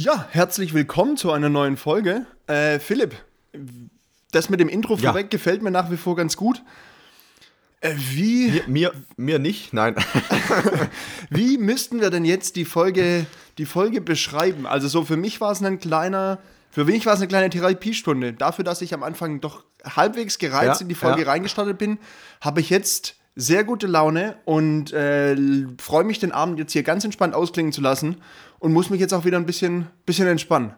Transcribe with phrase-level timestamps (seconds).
[0.00, 2.24] Ja, herzlich willkommen zu einer neuen Folge.
[2.46, 3.14] Äh, Philipp,
[4.32, 5.12] das mit dem Intro Ja.
[5.12, 6.62] vorweg gefällt mir nach wie vor ganz gut.
[7.82, 9.94] Äh, wie, Mir, mir, mir nicht, nein.
[11.30, 13.26] wie müssten wir denn jetzt die Folge,
[13.58, 14.66] die Folge beschreiben?
[14.66, 16.38] Also so für mich war es ein kleiner,
[16.70, 18.32] für mich war es eine kleine Therapiestunde.
[18.32, 21.28] Dafür, dass ich am Anfang doch halbwegs gereizt Ja, in die Folge ja.
[21.28, 21.98] reingestartet bin,
[22.40, 25.36] habe ich jetzt sehr gute Laune und äh,
[25.78, 28.16] freue mich, den Abend jetzt hier ganz entspannt ausklingen zu lassen
[28.58, 30.74] und muss mich jetzt auch wieder ein bisschen, bisschen entspannen.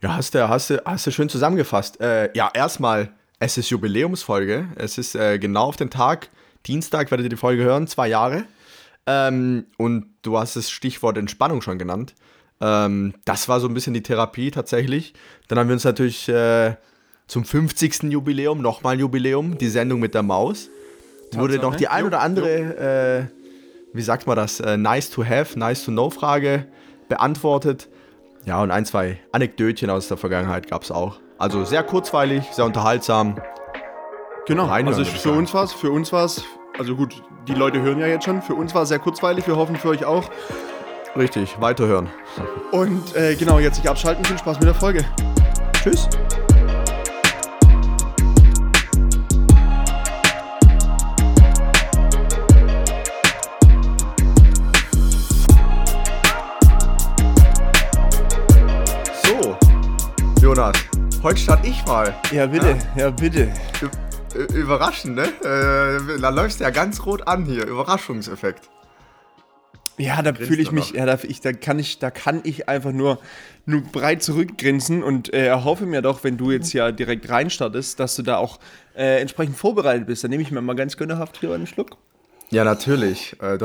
[0.00, 2.00] Ja, hast du, hast du, hast du schön zusammengefasst.
[2.00, 4.68] Äh, ja, erstmal, es ist Jubiläumsfolge.
[4.76, 6.28] Es ist äh, genau auf den Tag,
[6.66, 8.44] Dienstag werdet ihr die Folge hören, zwei Jahre.
[9.06, 12.14] Ähm, und du hast das Stichwort Entspannung schon genannt.
[12.60, 15.14] Ähm, das war so ein bisschen die Therapie tatsächlich.
[15.48, 16.76] Dann haben wir uns natürlich äh,
[17.26, 18.04] zum 50.
[18.04, 20.68] Jubiläum, nochmal ein Jubiläum, die Sendung mit der Maus.
[21.34, 25.58] Wurde noch die ein oder andere, äh, wie sagt man das, äh, nice to have,
[25.58, 26.66] nice to know Frage
[27.08, 27.88] beantwortet.
[28.44, 31.20] Ja, und ein, zwei Anekdötchen aus der Vergangenheit gab es auch.
[31.38, 33.36] Also sehr kurzweilig, sehr unterhaltsam.
[34.46, 36.42] Genau, Reinhören, also für uns war es, für uns war es,
[36.78, 39.56] also gut, die Leute hören ja jetzt schon, für uns war es sehr kurzweilig, wir
[39.56, 40.24] hoffen für euch auch.
[41.16, 42.08] Richtig, weiterhören.
[42.72, 45.04] Und äh, genau, jetzt nicht abschalten, viel Spaß mit der Folge.
[45.74, 46.08] Tschüss.
[61.22, 62.14] Heute starte ich mal.
[62.32, 63.52] Ja, bitte, ja, bitte.
[64.34, 65.24] Ü- Überraschend, ne?
[65.24, 67.66] Äh, da läufst du ja ganz rot an hier.
[67.66, 68.68] Überraschungseffekt.
[69.98, 72.92] Ja, da fühle ich mich, ja, da, ich, da kann ich, da kann ich einfach
[72.92, 73.18] nur,
[73.66, 78.16] nur breit zurückgrinsen und äh, erhoffe mir doch, wenn du jetzt ja direkt reinstartest, dass
[78.16, 78.58] du da auch
[78.96, 80.24] äh, entsprechend vorbereitet bist.
[80.24, 81.98] Dann nehme ich mir mal ganz gönnerhaft hier einen Schluck.
[82.52, 83.34] Ja, natürlich.
[83.40, 83.58] Äh,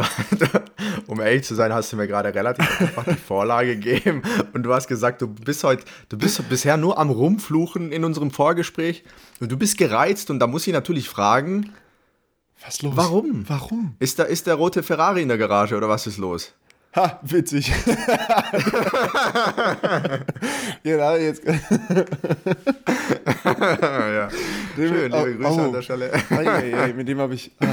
[1.07, 4.21] um ehrlich zu sein, hast du mir gerade relativ einfach die Vorlage gegeben
[4.53, 8.31] und du hast gesagt, du bist heute, du bist bisher nur am Rumfluchen in unserem
[8.31, 9.03] Vorgespräch
[9.41, 11.73] und du bist gereizt und da muss ich natürlich fragen,
[12.66, 12.94] Was los?
[12.95, 13.44] Warum?
[13.50, 13.95] Warum?
[14.00, 16.53] ist da ist der rote Ferrari in der Garage oder was ist los?
[16.95, 17.69] Ha, witzig.
[20.83, 21.44] genau, jetzt.
[23.44, 24.29] ja.
[24.75, 25.66] Schön, liebe Oh, Grüße oh.
[25.66, 26.12] an der Stelle.
[26.29, 27.51] Ei, ei, ei, mit dem habe ich.
[27.59, 27.66] Ah.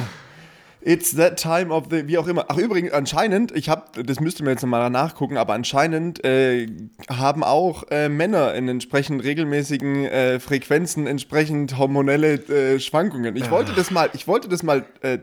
[0.87, 2.45] It's that time of the, wie auch immer.
[2.49, 6.67] Ach übrigens, anscheinend, ich habe, das müsste man jetzt nochmal nachgucken, aber anscheinend äh,
[7.09, 13.34] haben auch äh, Männer in entsprechend regelmäßigen äh, Frequenzen entsprechend hormonelle äh, Schwankungen.
[13.34, 15.21] Ich wollte das mal, ich wollte das mal äh,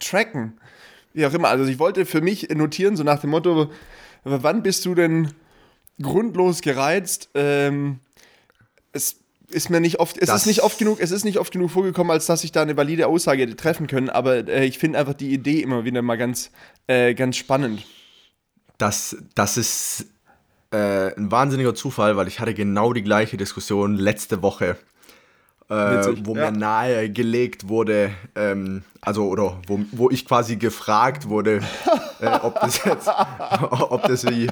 [0.00, 0.58] tracken.
[1.12, 1.48] Wie auch immer.
[1.48, 3.70] Also ich wollte für mich notieren, so nach dem Motto,
[4.24, 5.32] wann bist du denn
[6.00, 7.28] grundlos gereizt?
[7.34, 7.98] Ähm,
[8.92, 11.52] es ist mir nicht oft, es Das- ist nicht oft genug, es ist nicht oft
[11.52, 14.78] genug vorgekommen, als dass ich da eine valide Aussage hätte treffen können, aber äh, ich
[14.78, 16.50] finde einfach die Idee immer wieder mal ganz,
[16.86, 17.84] äh, ganz spannend.
[18.78, 20.06] Das, das ist
[20.72, 24.76] äh, ein wahnsinniger Zufall, weil ich hatte genau die gleiche Diskussion letzte Woche,
[25.70, 26.50] äh, Witzig, wo ja.
[26.50, 31.60] mir nahegelegt wurde, ähm, also oder wo, wo ich quasi gefragt wurde,
[32.20, 33.08] äh, ob das jetzt,
[33.70, 34.48] ob das wie,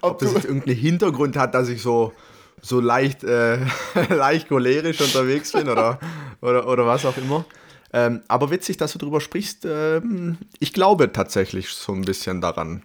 [0.00, 2.12] ob das du- jetzt irgendeinen Hintergrund hat, dass ich so
[2.60, 3.58] so leicht, äh,
[4.08, 5.98] leicht cholerisch unterwegs bin oder,
[6.40, 7.44] oder, oder was auch immer.
[7.92, 9.64] Ähm, aber witzig, dass du drüber sprichst.
[9.64, 12.82] Ähm, ich glaube tatsächlich so ein bisschen daran.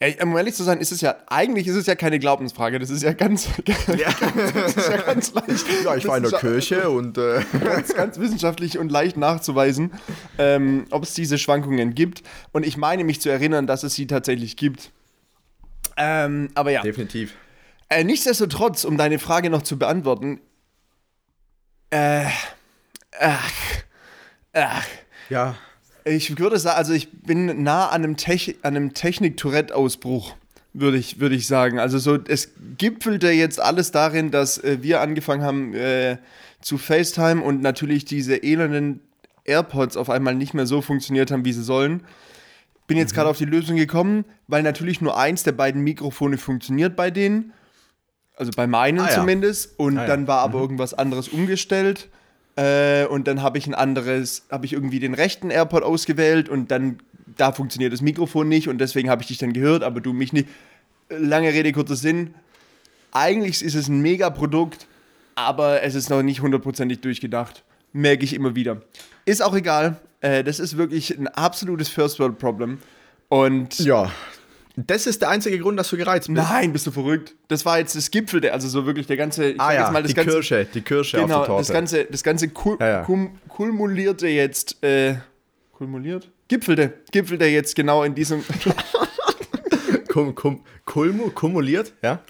[0.00, 2.88] Ja, um ehrlich zu sein, ist es ja, eigentlich ist es ja keine Glaubensfrage, das
[2.88, 5.66] ist ja ganz, das ist ja ganz leicht.
[5.84, 9.92] Ja, ich war in der Kirche und äh, ganz, ganz wissenschaftlich und leicht nachzuweisen,
[10.38, 12.22] ähm, ob es diese Schwankungen gibt.
[12.52, 14.90] Und ich meine mich zu erinnern, dass es sie tatsächlich gibt.
[15.96, 16.82] Ähm, aber ja.
[16.82, 17.34] definitiv.
[17.88, 20.40] Äh, nichtsdestotrotz, um deine Frage noch zu beantworten,
[21.90, 22.24] äh,
[23.20, 23.52] ach,
[24.52, 24.86] ach,
[25.28, 25.54] Ja.
[26.04, 30.34] ich würde sagen, also ich bin nah an einem, Tech, an einem Technik-Tourette-Ausbruch,
[30.72, 31.78] würde ich, würde ich sagen.
[31.78, 36.18] Also so, es gipfelte jetzt alles darin, dass äh, wir angefangen haben äh,
[36.60, 39.00] zu FaceTime und natürlich diese elenden
[39.44, 42.02] AirPods auf einmal nicht mehr so funktioniert haben, wie sie sollen.
[42.86, 46.96] Bin jetzt gerade auf die Lösung gekommen, weil natürlich nur eins der beiden Mikrofone funktioniert
[46.96, 47.52] bei denen.
[48.36, 49.14] Also bei meinen Ah, ja.
[49.14, 49.78] zumindest.
[49.78, 52.08] Und Ah, dann war aber irgendwas anderes umgestellt.
[52.56, 56.70] Äh, und dann habe ich ein anderes, habe ich irgendwie den rechten AirPod ausgewählt und
[56.70, 56.98] dann,
[57.36, 60.32] da funktioniert das Mikrofon nicht und deswegen habe ich dich dann gehört, aber du mich
[60.32, 60.48] nicht.
[61.10, 62.34] Lange Rede, kurzer Sinn.
[63.12, 64.86] Eigentlich ist es ein Mega-Produkt,
[65.34, 67.62] aber es ist noch nicht hundertprozentig durchgedacht.
[67.92, 68.82] Merke ich immer wieder.
[69.24, 69.96] Ist auch egal.
[70.20, 72.78] Äh, das ist wirklich ein absolutes First-World-Problem.
[73.28, 74.10] Und Ja.
[74.76, 76.36] Das ist der einzige Grund, dass du gereizt bist.
[76.50, 77.34] Nein, bist du verrückt?
[77.48, 79.92] Das war jetzt das Gipfel, der, also so wirklich der ganze, ich ah ja, jetzt
[79.92, 81.72] mal das die ganze, Kirsche, die Kirsche genau, auf der das Torte.
[81.78, 83.02] ganze, das ganze kul Ja, ja.
[83.02, 85.14] kum- kulmulierte jetzt, äh,
[85.72, 86.28] kulmuliert?
[86.48, 88.42] Gipfelte, gipfelte jetzt genau in diesem,
[90.08, 92.20] kum, kum, kulmu, kumuliert, ja?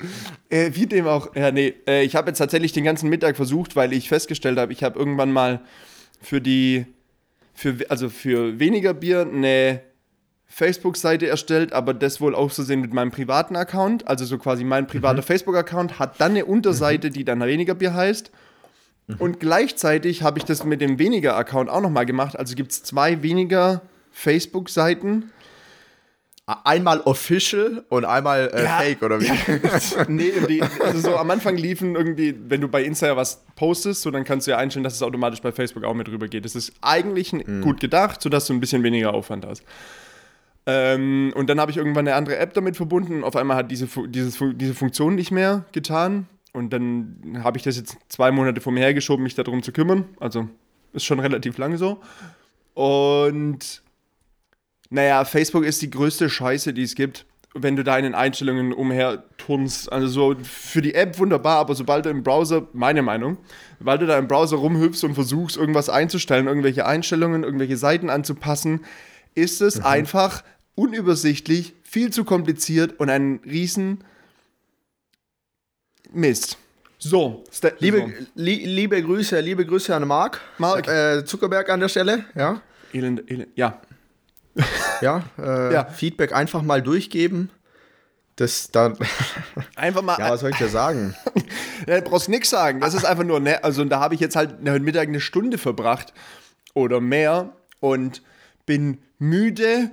[0.50, 1.34] Äh, wie dem auch.
[1.34, 1.74] Ja, nee.
[1.86, 4.98] Äh, ich habe jetzt tatsächlich den ganzen Mittag versucht, weil ich festgestellt habe, ich habe
[4.98, 5.60] irgendwann mal
[6.22, 6.86] für die,
[7.54, 9.80] für, also für weniger Bier eine
[10.54, 14.06] Facebook-Seite erstellt, aber das wohl auch so sehen mit meinem privaten Account.
[14.06, 15.26] Also so quasi mein privater mhm.
[15.26, 17.12] Facebook-Account hat dann eine Unterseite, mhm.
[17.12, 18.30] die dann weniger Bier heißt.
[19.08, 19.16] Mhm.
[19.18, 22.38] Und gleichzeitig habe ich das mit dem weniger Account auch nochmal gemacht.
[22.38, 25.32] Also gibt es zwei weniger Facebook-Seiten.
[26.46, 29.26] Einmal official und einmal äh, ja, fake, oder wie?
[29.26, 30.04] Ja.
[30.08, 34.12] nee, die, also so am Anfang liefen irgendwie, wenn du bei Insta was postest, so
[34.12, 36.44] dann kannst du ja einstellen, dass es automatisch bei Facebook auch mit rüber geht.
[36.44, 37.62] Das ist eigentlich mhm.
[37.62, 39.64] gut gedacht, sodass du ein bisschen weniger Aufwand hast.
[40.66, 43.22] Ähm, und dann habe ich irgendwann eine andere App damit verbunden.
[43.22, 46.26] Auf einmal hat diese, dieses, diese Funktion nicht mehr getan.
[46.52, 50.04] Und dann habe ich das jetzt zwei Monate vor mir hergeschoben, mich darum zu kümmern.
[50.20, 50.48] Also
[50.92, 52.00] ist schon relativ lange so.
[52.74, 53.82] Und
[54.90, 58.72] naja, Facebook ist die größte Scheiße, die es gibt, wenn du da in den Einstellungen
[58.72, 59.92] umherturnst.
[59.92, 63.38] Also so für die App wunderbar, aber sobald du im Browser, meine Meinung,
[63.80, 68.80] weil du da im Browser rumhüpfst und versuchst, irgendwas einzustellen, irgendwelche Einstellungen, irgendwelche Seiten anzupassen,
[69.34, 69.86] ist es mhm.
[69.86, 70.44] einfach
[70.74, 74.04] unübersichtlich, viel zu kompliziert und ein riesen
[76.12, 76.58] Mist.
[76.98, 77.44] So,
[77.80, 78.12] liebe.
[78.34, 80.40] Li liebe Grüße, liebe Grüße an Marc.
[80.58, 80.88] Marc.
[80.88, 82.62] Äh, Zuckerberg an der Stelle, ja.
[82.92, 83.82] Elend, elend, ja.
[85.00, 87.50] ja, äh, ja, Feedback einfach mal durchgeben.
[88.36, 88.96] Das dann.
[89.76, 90.18] Einfach mal.
[90.18, 91.14] ja, was soll ich dir sagen?
[91.86, 92.80] ja, du brauchst nichts sagen.
[92.80, 95.56] Das ist einfach nur, ne, also da habe ich jetzt halt heute Mittag eine Stunde
[95.56, 96.12] verbracht
[96.74, 98.22] oder mehr und
[98.66, 99.90] bin müde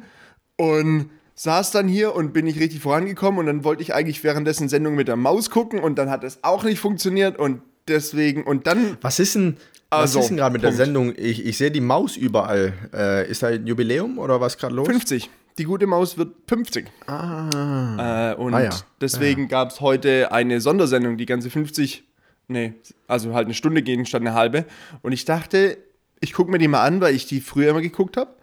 [0.58, 4.70] und saß dann hier und bin nicht richtig vorangekommen und dann wollte ich eigentlich währenddessen
[4.70, 8.68] Sendung mit der Maus gucken und dann hat es auch nicht funktioniert und deswegen und
[8.68, 8.98] dann.
[9.02, 9.58] Was ist denn,
[9.90, 10.78] also, was ist denn gerade mit Punkt.
[10.78, 11.14] der Sendung?
[11.18, 12.74] Ich, ich sehe die Maus überall.
[12.94, 14.88] Äh, ist da ein Jubiläum oder was gerade los?
[14.88, 15.30] 50.
[15.58, 16.86] Die gute Maus wird 50.
[17.08, 18.32] Ah.
[18.32, 18.70] Äh, und ah, ja.
[19.02, 19.48] deswegen ja.
[19.48, 22.04] gab es heute eine Sondersendung, die ganze 50,
[22.48, 22.74] nee,
[23.08, 24.66] also halt eine Stunde gehen statt eine halbe.
[25.02, 25.78] Und ich dachte,
[26.20, 28.34] ich gucke mir die mal an, weil ich die früher immer geguckt habe.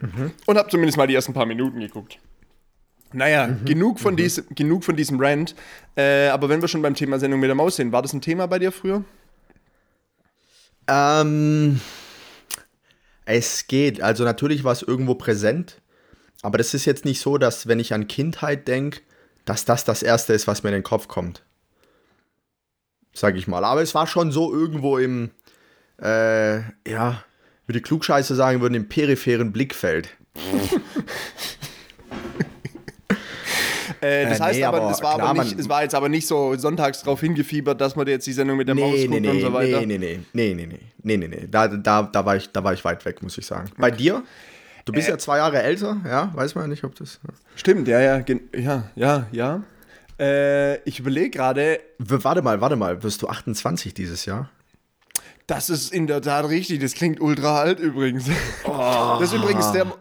[0.00, 0.32] Mhm.
[0.46, 2.18] Und habe zumindest mal die ersten paar Minuten geguckt.
[3.12, 3.64] Naja, mhm.
[3.64, 4.18] genug, von mhm.
[4.18, 5.54] dies, genug von diesem Rant.
[5.96, 8.20] Äh, aber wenn wir schon beim Thema Sendung mit der Maus sind, war das ein
[8.20, 9.04] Thema bei dir früher?
[10.86, 11.80] Ähm,
[13.24, 14.02] es geht.
[14.02, 15.80] Also natürlich war es irgendwo präsent.
[16.42, 19.00] Aber das ist jetzt nicht so, dass wenn ich an Kindheit denke,
[19.44, 21.42] dass das das Erste ist, was mir in den Kopf kommt.
[23.12, 23.64] Sag ich mal.
[23.64, 25.30] Aber es war schon so irgendwo im,
[26.00, 26.58] äh,
[26.88, 27.24] ja,
[27.68, 30.08] wie die Klugscheiße sagen würden, im peripheren Blickfeld.
[34.00, 36.08] Äh, das äh, heißt nee, aber, es, war klar, aber nicht, es war jetzt aber
[36.08, 39.20] nicht so sonntags drauf hingefiebert, dass man jetzt die Sendung mit der nee, Maus guckt
[39.20, 39.80] nee, und so weiter.
[39.80, 41.48] Nee, nee, nee, nee, nee, nee, nee, nee.
[41.50, 43.70] Da, da, da, war, ich, da war ich weit weg, muss ich sagen.
[43.76, 44.22] Bei dir?
[44.84, 46.30] Du bist äh, ja zwei Jahre älter, ja?
[46.34, 47.18] Weiß man ja nicht, ob das.
[47.56, 48.24] Stimmt, ja, ja,
[48.56, 49.62] ja, ja, ja.
[50.20, 51.80] Äh, ich überlege gerade.
[51.98, 54.48] Warte mal, warte mal, wirst du 28 dieses Jahr?
[55.48, 56.80] Das ist in der Tat richtig.
[56.80, 58.26] Das klingt ultra alt übrigens.
[58.64, 59.16] Oh.
[59.18, 59.86] Das ist übrigens der.
[59.90, 59.94] oh.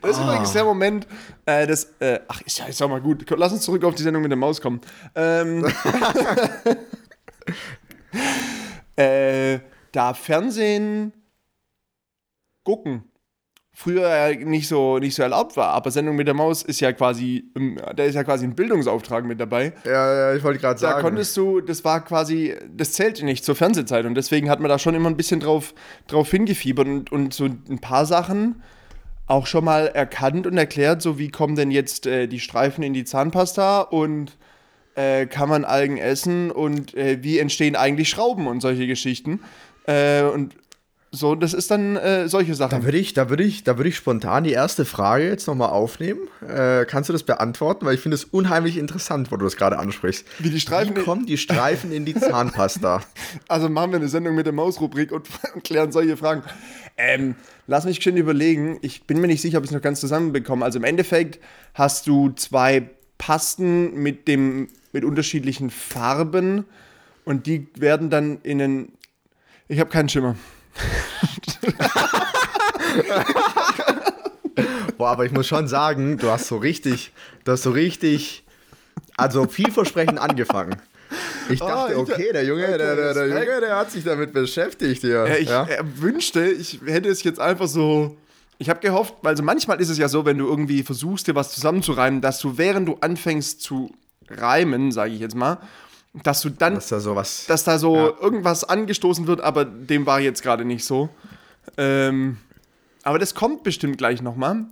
[0.00, 0.24] Das ist oh.
[0.24, 1.06] übrigens der Moment,
[1.46, 1.84] äh, das.
[2.00, 3.24] Äh, ach, ist ja, ist auch mal gut.
[3.30, 4.80] Lass uns zurück auf die Sendung mit der Maus kommen.
[5.14, 5.64] Ähm,
[8.96, 9.60] äh,
[9.92, 11.12] da Fernsehen
[12.64, 13.04] gucken
[13.72, 15.68] früher nicht so, nicht so erlaubt war.
[15.68, 17.44] Aber Sendung mit der Maus ist ja quasi,
[17.94, 19.72] da ist ja quasi ein Bildungsauftrag mit dabei.
[19.84, 20.96] Ja, ja ich wollte gerade sagen.
[20.96, 24.04] Da konntest du, das war quasi, das zählte nicht zur Fernsehzeit.
[24.04, 25.74] Und deswegen hat man da schon immer ein bisschen drauf,
[26.08, 28.62] drauf hingefiebert und, und so ein paar Sachen
[29.28, 32.94] auch schon mal erkannt und erklärt, so wie kommen denn jetzt äh, die Streifen in
[32.94, 34.38] die Zahnpasta und
[34.94, 39.40] äh, kann man Algen essen und äh, wie entstehen eigentlich Schrauben und solche Geschichten.
[39.86, 40.54] Äh, und
[41.10, 42.80] so, das ist dann äh, solche Sachen.
[42.80, 45.70] Da würde ich, da würde ich, da würde ich spontan die erste Frage jetzt nochmal
[45.70, 46.20] aufnehmen.
[46.46, 47.86] Äh, kannst du das beantworten?
[47.86, 50.26] Weil ich finde es unheimlich interessant, wo du das gerade ansprichst.
[50.38, 50.94] Wie die Streifen.
[50.94, 53.02] Wie kommen die Streifen in die Zahnpasta?
[53.48, 56.42] Also machen wir eine Sendung mit der Mausrubrik und, und klären solche Fragen.
[56.98, 57.36] Ähm,
[57.66, 58.78] lass mich schön überlegen.
[58.82, 60.62] Ich bin mir nicht sicher, ob ich es noch ganz zusammenbekomme.
[60.62, 61.38] Also im Endeffekt
[61.72, 66.64] hast du zwei Pasten mit dem mit unterschiedlichen Farben
[67.24, 68.92] und die werden dann in einen.
[69.68, 70.36] Ich habe keinen Schimmer.
[74.98, 77.12] Boah, aber ich muss schon sagen, du hast so richtig,
[77.44, 78.42] du hast so richtig,
[79.16, 80.76] also vielversprechend angefangen.
[81.48, 84.32] Ich dachte, oh, ich, okay, der Junge, der, der, der, Junge, der hat sich damit
[84.32, 85.26] beschäftigt hier.
[85.26, 85.66] Ja, ich ja?
[85.96, 88.16] wünschte, ich hätte es jetzt einfach so.
[88.58, 91.36] Ich habe gehofft, weil so manchmal ist es ja so, wenn du irgendwie versuchst, dir
[91.36, 93.94] was zusammenzureimen, dass du, während du anfängst zu
[94.28, 95.58] reimen, sage ich jetzt mal,
[96.14, 98.12] dass du dann, dass da, sowas, dass da so ja.
[98.20, 101.08] irgendwas angestoßen wird, aber dem war jetzt gerade nicht so.
[101.76, 102.38] Ähm,
[103.02, 104.66] aber das kommt bestimmt gleich nochmal.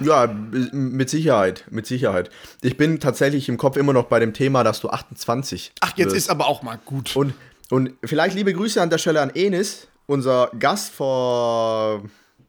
[0.00, 2.30] Ja, mit Sicherheit, mit Sicherheit.
[2.62, 6.06] Ich bin tatsächlich im Kopf immer noch bei dem Thema, dass du 28 Ach, jetzt
[6.06, 6.16] wirst.
[6.16, 7.14] ist aber auch mal gut.
[7.16, 7.34] Und,
[7.68, 12.02] und vielleicht liebe Grüße an der Stelle an Enis, unser Gast vor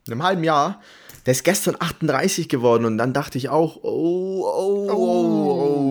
[0.06, 0.80] einem halben Jahr.
[1.26, 4.96] Der ist gestern 38 geworden und dann dachte ich auch, oh, oh, oh, oh, oh,
[4.96, 5.81] oh, oh.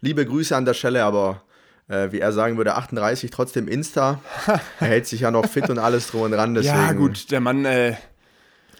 [0.00, 1.42] Liebe Grüße an der Stelle, aber
[1.88, 4.20] äh, wie er sagen würde, 38 trotzdem Insta.
[4.80, 6.54] er hält sich ja noch fit und alles drum und dran.
[6.54, 7.96] Deswegen ja, gut, der Mann, äh,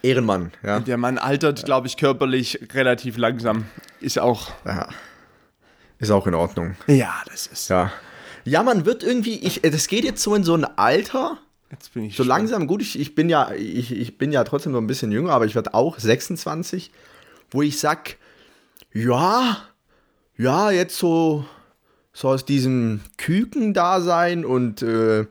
[0.01, 0.79] Ehrenmann, ja.
[0.79, 3.65] der Mann altert, glaube ich, körperlich relativ langsam.
[3.99, 4.51] Ist auch.
[4.65, 4.87] ja.
[5.97, 6.75] Ist auch in Ordnung.
[6.87, 7.69] Ja, das ist.
[7.69, 7.91] Ja.
[8.45, 11.37] Ja, man wird irgendwie, ich, das geht jetzt so in so ein Alter,
[11.71, 14.71] Jetzt bin ich so langsam, gut, ich, ich bin ja, ich, ich bin ja trotzdem
[14.71, 16.91] noch ein bisschen jünger, aber ich werde auch 26,
[17.51, 18.17] wo ich sag,
[18.91, 19.57] ja,
[20.39, 21.45] ja, jetzt so,
[22.13, 25.25] so aus diesem Küken-Dasein und äh,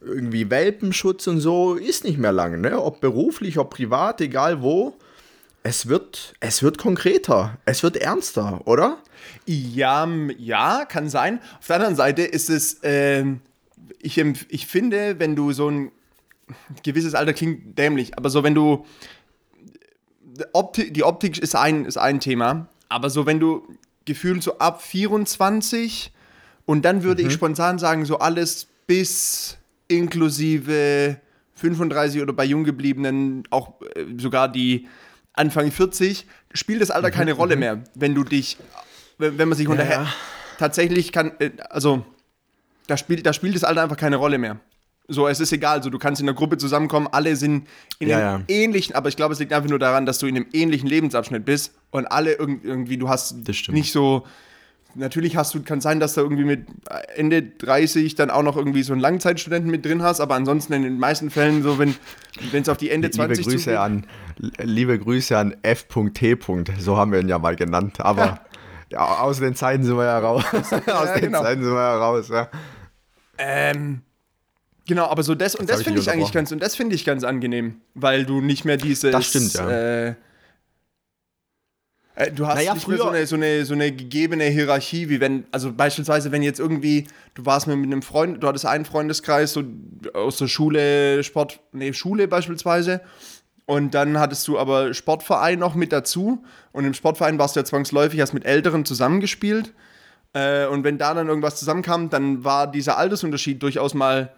[0.00, 2.80] irgendwie Welpenschutz und so ist nicht mehr lange, ne?
[2.80, 4.96] Ob beruflich, ob privat, egal wo.
[5.64, 8.98] Es wird, es wird konkreter, es wird ernster, oder?
[9.46, 11.40] Ja, ja, kann sein.
[11.58, 13.40] Auf der anderen Seite ist es, ähm,
[14.00, 15.90] ich, ich finde, wenn du so ein
[16.84, 18.86] gewisses Alter klingt dämlich, aber so wenn du
[20.52, 23.66] Opti die Optik ist ein, ist ein Thema, aber so wenn du
[24.06, 26.12] gefühlt so ab 24
[26.64, 29.58] und dann würde ich spontan sagen, so alles bis
[29.88, 31.20] inklusive
[31.54, 34.88] 35 oder bei Junggebliebenen auch äh, sogar die
[35.32, 38.56] Anfang 40, spielt das Alter keine Rolle mehr, wenn du dich,
[39.18, 40.00] wenn, man sich unterhält.
[40.00, 40.12] ja.
[40.58, 42.04] Tatsächlich kann, äh, also
[42.86, 44.58] da spielt, da spielt das Alter einfach keine Rolle mehr.
[45.08, 47.68] So, es ist egal, so du kannst in der Gruppe zusammenkommen, alle sind
[48.00, 48.54] in Ja, einem ja.
[48.54, 51.44] ähnlichen, aber ich glaube, es liegt einfach nur daran, dass du in einem ähnlichen Lebensabschnitt
[51.44, 53.36] bist und alle irg irgendwie, du hast
[53.68, 54.26] nicht so,
[54.96, 56.66] natürlich hast du, kann sein, dass du irgendwie mit
[57.14, 60.82] Ende 30 dann auch noch irgendwie so einen Langzeitstudenten mit drin hast, aber ansonsten in
[60.82, 61.94] den meisten Fällen so, wenn
[62.52, 64.06] es auf die Ende 20 liebe Grüße zugeht- an
[64.58, 66.36] liebe Grüße an F.T.
[66.78, 68.00] So haben wir ihn ja mal genannt.
[68.00, 68.40] Aber
[68.90, 70.44] ja, aus den Zeiten sind wir ja raus.
[70.52, 70.68] aus
[71.14, 71.42] den genau.
[71.42, 72.28] Zeiten sind wir ja raus.
[72.28, 72.48] Ja.
[73.38, 74.02] Ähm,
[74.86, 77.04] genau, aber so das und das ich finde ich eigentlich ganz und das finde ich
[77.04, 79.10] ganz angenehm, weil du nicht mehr dieses.
[79.10, 79.68] Das stimmt, ja.
[79.68, 80.14] Äh,
[82.14, 85.08] äh, du hast Naja, nicht mehr früher- so eine, so, eine, so eine gegebene Hierarchie,
[85.10, 88.86] wie wenn, also beispielsweise, wenn jetzt irgendwie, du warst mit einem Freund, du hattest einen
[88.86, 89.62] Freundeskreis, so
[90.14, 93.02] aus der Schule, Sport, nee, Schule beispielsweise,
[93.66, 97.64] und dann hattest du aber Sportverein noch mit dazu, und im Sportverein warst du ja
[97.64, 99.74] zwangsläufig, hast mit Älteren zusammengespielt,
[100.32, 104.32] äh, und wenn da dann irgendwas zusammenkam, dann war dieser Altersunterschied durchaus mal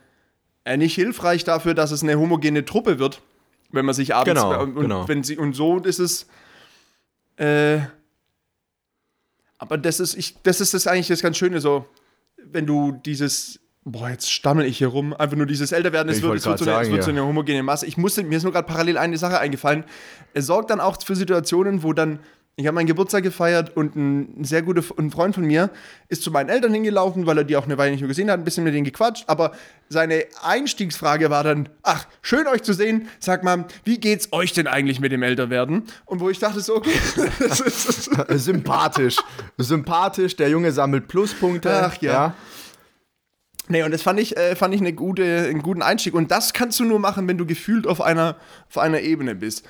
[0.76, 3.22] nicht hilfreich dafür, dass es eine homogene Truppe wird,
[3.70, 5.08] wenn man sich abends Genau, und, genau.
[5.08, 6.26] wenn sie und so ist es.
[7.36, 7.80] Äh,
[9.58, 11.86] aber das ist ich, das ist das eigentlich das ganz Schöne so,
[12.36, 13.60] wenn du dieses
[13.90, 15.14] Boah, jetzt stammel ich hier rum.
[15.14, 17.10] Einfach nur dieses Älterwerden, es wird, es wird, so grad eine, es sagen, wird so
[17.10, 17.16] ja.
[17.16, 17.86] eine homogene Masse.
[17.86, 19.84] Ich musste, mir ist nur gerade parallel eine Sache eingefallen.
[20.34, 22.18] Es sorgt dann auch für Situationen, wo dann,
[22.58, 25.70] ich habe meinen Geburtstag gefeiert und ein, sehr guter ein Freund von mir
[26.08, 28.40] ist zu meinen Eltern hingelaufen, weil er die auch eine Weile nicht mehr gesehen hat,
[28.40, 29.24] ein bisschen mit denen gequatscht.
[29.28, 29.52] Aber
[29.88, 33.08] seine Einstiegsfrage war dann, ach, schön euch zu sehen.
[33.20, 35.84] Sag mal, wie geht's euch denn eigentlich mit dem Älterwerden?
[36.04, 36.90] Und wo ich dachte so, okay,
[37.38, 39.18] das ist, Sympathisch.
[39.56, 40.34] Sympathisch.
[40.34, 41.72] Der Junge sammelt Pluspunkte.
[41.72, 42.34] Ach ja.
[43.68, 46.14] Nee, und das fand ich, äh, fand ich eine gute, einen guten Einstieg.
[46.14, 48.36] Und das kannst du nur machen, wenn du gefühlt auf einer,
[48.68, 49.66] auf einer Ebene bist.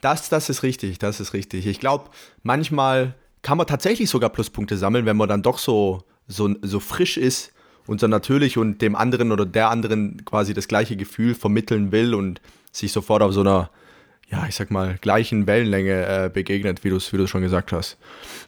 [0.00, 1.66] Das, das ist richtig, das ist richtig.
[1.66, 2.10] Ich glaube,
[2.42, 7.16] manchmal kann man tatsächlich sogar Pluspunkte sammeln, wenn man dann doch so, so, so frisch
[7.16, 7.52] ist
[7.86, 12.14] und so natürlich und dem anderen oder der anderen quasi das gleiche Gefühl vermitteln will
[12.14, 13.70] und sich sofort auf so einer,
[14.30, 17.98] ja, ich sag mal, gleichen Wellenlänge äh, begegnet, wie du es wie schon gesagt hast.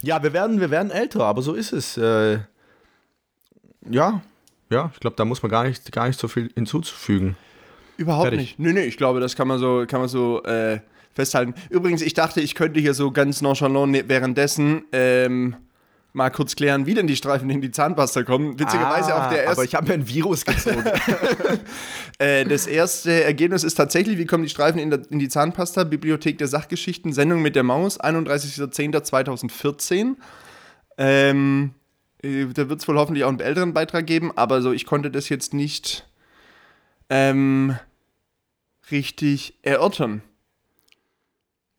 [0.02, 1.96] Ja, wir werden, wir werden älter, aber so ist es.
[1.96, 2.38] Äh,
[3.90, 4.22] ja,
[4.74, 7.36] ja, ich glaube, da muss man gar nicht, gar nicht so viel hinzuzufügen.
[7.96, 8.40] Überhaupt Fertig.
[8.40, 8.58] nicht.
[8.58, 10.80] Nö, nö, ich glaube, das kann man so, kann man so äh,
[11.14, 11.54] festhalten.
[11.70, 15.56] Übrigens, ich dachte, ich könnte hier so ganz nonchalant ne- währenddessen ähm,
[16.12, 18.58] mal kurz klären, wie denn die Streifen in die Zahnpasta kommen.
[18.58, 19.64] Witzigerweise Ah, auf der aber ersten.
[19.64, 20.84] ich habe mir ein Virus gezogen.
[22.18, 25.82] Äh, das erste Ergebnis ist tatsächlich, wie kommen die Streifen in, der, in die Zahnpasta?
[25.82, 30.14] Bibliothek der Sachgeschichten, Sendung mit der Maus, 31.10.2014.
[30.96, 31.72] Ähm,
[32.24, 35.10] äh, da wird es wohl hoffentlich auch einen älteren Beitrag geben, aber so, ich konnte
[35.10, 36.06] das jetzt nicht
[37.10, 37.76] ähm,
[38.90, 40.22] richtig erörtern.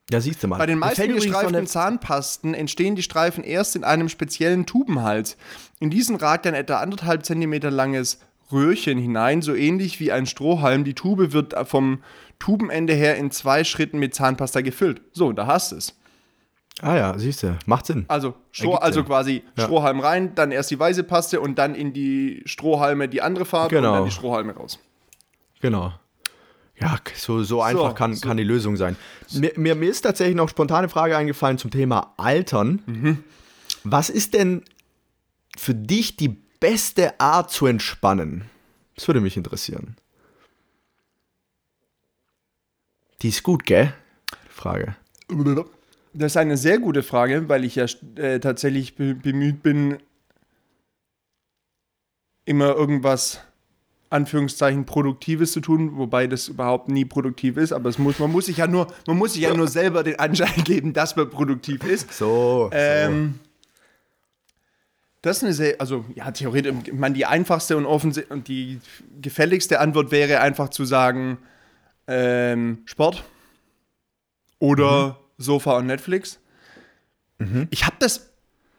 [0.09, 0.57] ja, siehst du mal.
[0.57, 5.37] Bei den meisten gestreiften Zahnpasten entstehen die Streifen erst in einem speziellen Tubenhals.
[5.79, 8.19] In diesen ragt ein etwa anderthalb Zentimeter langes
[8.51, 10.83] Röhrchen hinein, so ähnlich wie ein Strohhalm.
[10.83, 12.03] Die Tube wird vom
[12.37, 15.01] Tubenende her in zwei Schritten mit Zahnpasta gefüllt.
[15.13, 15.95] So, da hast du es.
[16.81, 18.05] Ah ja, siehst du, macht Sinn.
[18.09, 19.05] Also, Stroh, also Sinn.
[19.05, 19.63] quasi Ja.
[19.63, 23.75] Strohhalm rein, dann erst die weiße Paste und dann in die Strohhalme die andere Farbe
[23.75, 23.91] Genau.
[23.91, 24.79] und dann die Strohhalme raus.
[25.61, 25.93] Genau.
[26.77, 28.27] Ja, so, so einfach so, kann, so.
[28.27, 28.97] kann die Lösung sein.
[29.33, 32.81] Mir, mir, mir, ist tatsächlich noch spontane Frage eingefallen zum Thema Altern.
[32.85, 33.23] Mhm.
[33.85, 34.61] Was ist denn
[35.57, 38.49] für dich die beste Art zu entspannen?
[38.95, 39.95] Das würde mich interessieren.
[43.21, 43.93] Die ist gut, gell?
[44.49, 44.95] Frage.
[46.17, 49.97] Das ist eine sehr gute Frage, weil ich ja äh, tatsächlich bemüht bin,
[52.45, 53.41] immer irgendwas
[54.09, 58.45] Anführungszeichen Produktives zu tun, wobei das überhaupt nie produktiv ist, aber es muss, man muss
[58.45, 61.83] sich ja nur, man muss sich ja nur selber den Anschein geben, dass man produktiv
[61.83, 62.13] ist.
[62.13, 62.69] So.
[62.71, 63.49] Ähm, so.
[65.21, 68.79] Das ist eine sehr, also ja, theoretisch, meine, die einfachste und offensichtlich und die
[69.21, 71.39] gefälligste Antwort wäre einfach zu sagen,
[72.07, 73.23] ähm, Sport
[74.59, 75.24] oder mhm.
[75.37, 76.39] Sofa und Netflix.
[77.39, 77.67] Mhm.
[77.69, 78.31] Ich habe das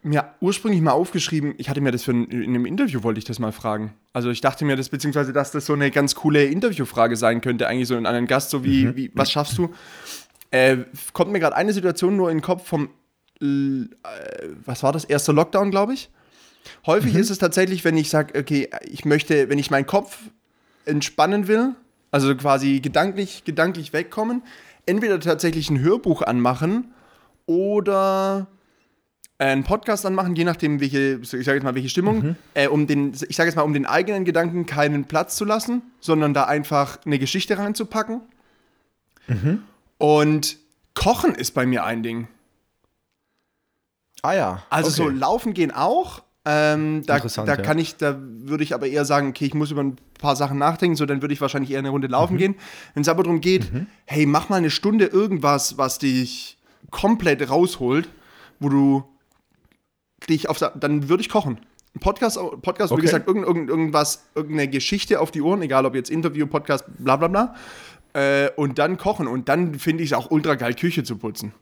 [0.03, 3.25] mir ursprünglich mal aufgeschrieben, ich hatte mir das für ein, in einem Interview, wollte ich
[3.25, 3.93] das mal fragen.
[4.13, 7.67] Also ich dachte mir das, beziehungsweise, dass das so eine ganz coole Interviewfrage sein könnte,
[7.67, 8.97] eigentlich so in einem Gast, so wie, mhm.
[8.97, 9.75] wie was schaffst du?
[10.53, 10.79] Äh,
[11.13, 12.91] kommt mir gerade eine Situation nur in den Kopf vom,
[13.43, 13.87] äh,
[14.65, 16.09] was war das, erster Lockdown, glaube ich.
[16.87, 17.21] Häufig mhm.
[17.21, 20.19] ist es tatsächlich, wenn ich sage, okay, ich möchte, wenn ich meinen Kopf
[20.85, 21.75] entspannen will,
[22.13, 24.43] also quasi gedanklich, gedanklich wegkommen,
[24.87, 26.95] entweder tatsächlich ein Hörbuch anmachen
[27.47, 28.47] oder
[29.39, 32.37] einen Podcast anmachen, je nachdem, welche, ich sage jetzt mal, welche Stimmung, mhm.
[32.55, 35.83] äh, um den, ich sage jetzt mal, um den eigenen Gedanken keinen Platz zu lassen,
[36.01, 38.23] sondern da einfach eine Geschichte reinzupacken.
[39.27, 39.63] Mhm.
[39.99, 40.57] Und
[40.95, 42.29] Kochen ist bei mir ein Ding.
[44.23, 44.63] Ah ja.
[44.71, 45.13] Also okay.
[45.13, 46.23] so laufen gehen auch.
[46.49, 49.83] Ähm, da da kann ich, da würde ich aber eher sagen, okay, ich muss über
[49.83, 52.39] ein paar Sachen nachdenken, so dann würde ich wahrscheinlich eher eine Runde laufen mhm.
[52.39, 52.55] gehen.
[52.95, 53.89] Wenn es aber darum geht, mhm.
[54.05, 56.57] hey, mach mal eine Stunde irgendwas, was dich
[56.93, 58.09] komplett rausholt,
[58.61, 59.05] wo du
[60.31, 61.59] dich auf, dann würde ich kochen.
[61.97, 63.03] Ein Podcast, Podcast okay.
[63.03, 66.85] wie gesagt, irgend, irgend, irgendwas, irgendeine Geschichte auf die Ohren, egal ob jetzt Interview, Podcast,
[66.99, 67.55] bla bla bla.
[68.13, 69.27] Äh, und dann kochen.
[69.27, 71.55] Und dann finde ich es auch ultra geil, Küche zu putzen.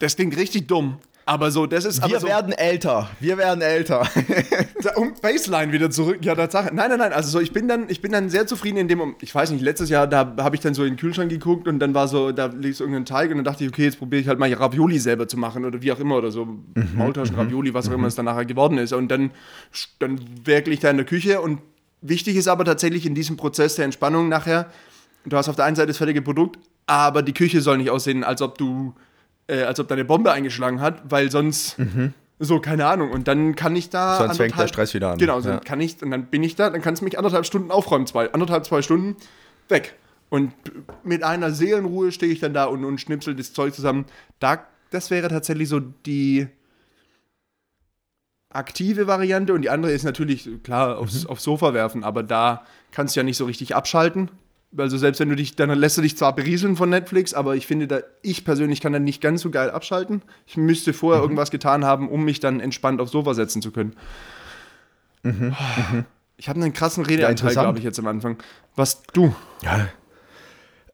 [0.00, 0.98] Das klingt richtig dumm.
[1.24, 2.06] Aber so, das ist.
[2.08, 3.08] Wir so, werden älter.
[3.20, 4.08] Wir werden älter.
[4.96, 6.18] um Baseline wieder zurück.
[6.22, 6.74] Ja, Tatsache.
[6.74, 7.12] Nein, nein, nein.
[7.12, 9.14] Also so, ich bin dann, ich bin dann sehr zufrieden in dem.
[9.20, 11.78] Ich weiß nicht, letztes Jahr, da habe ich dann so in den Kühlschrank geguckt und
[11.78, 14.20] dann war so, da liegt so irgendein Teig und dann dachte ich, okay, jetzt probiere
[14.22, 16.44] ich halt mal Ravioli selber zu machen oder wie auch immer oder so.
[16.44, 17.98] Mhm, Maultaschen, mhm, Ravioli, was auch mhm.
[17.98, 18.92] immer es dann nachher geworden ist.
[18.92, 19.30] Und dann,
[20.00, 21.60] dann werkle ich da in der Küche und
[22.00, 24.70] wichtig ist aber tatsächlich in diesem Prozess der Entspannung nachher,
[25.24, 28.24] du hast auf der einen Seite das fertige Produkt, aber die Küche soll nicht aussehen,
[28.24, 28.94] als ob du
[29.46, 31.78] äh, als ob da eine Bombe eingeschlagen hat, weil sonst.
[31.78, 32.14] Mhm.
[32.38, 33.12] So, keine Ahnung.
[33.12, 34.18] Und dann kann ich da.
[34.18, 35.18] Sonst fängt der Stress wieder an.
[35.18, 35.60] Genau, so ja.
[35.60, 38.32] kann ich, und dann bin ich da, dann kannst du mich anderthalb Stunden aufräumen, zwei,
[38.32, 39.16] anderthalb, zwei Stunden
[39.68, 39.94] weg.
[40.28, 40.52] Und
[41.04, 44.06] mit einer Seelenruhe stehe ich dann da und, und schnipsel das Zeug zusammen.
[44.40, 46.48] Da, das wäre tatsächlich so die
[48.48, 51.30] aktive Variante und die andere ist natürlich, klar, aufs, mhm.
[51.30, 54.30] aufs Sofa werfen, aber da kannst du ja nicht so richtig abschalten.
[54.76, 57.66] Also selbst wenn du dich, dann lässt du dich zwar berieseln von Netflix, aber ich
[57.66, 60.22] finde, da, ich persönlich kann dann nicht ganz so geil abschalten.
[60.46, 61.24] Ich müsste vorher mhm.
[61.24, 63.94] irgendwas getan haben, um mich dann entspannt aufs Sofa setzen zu können.
[65.22, 65.54] Mhm.
[65.90, 66.04] Mhm.
[66.38, 68.38] Ich habe einen krassen Redeanteil, ja, glaube ich, jetzt am Anfang.
[68.74, 69.34] Was du?
[69.62, 69.88] Ja.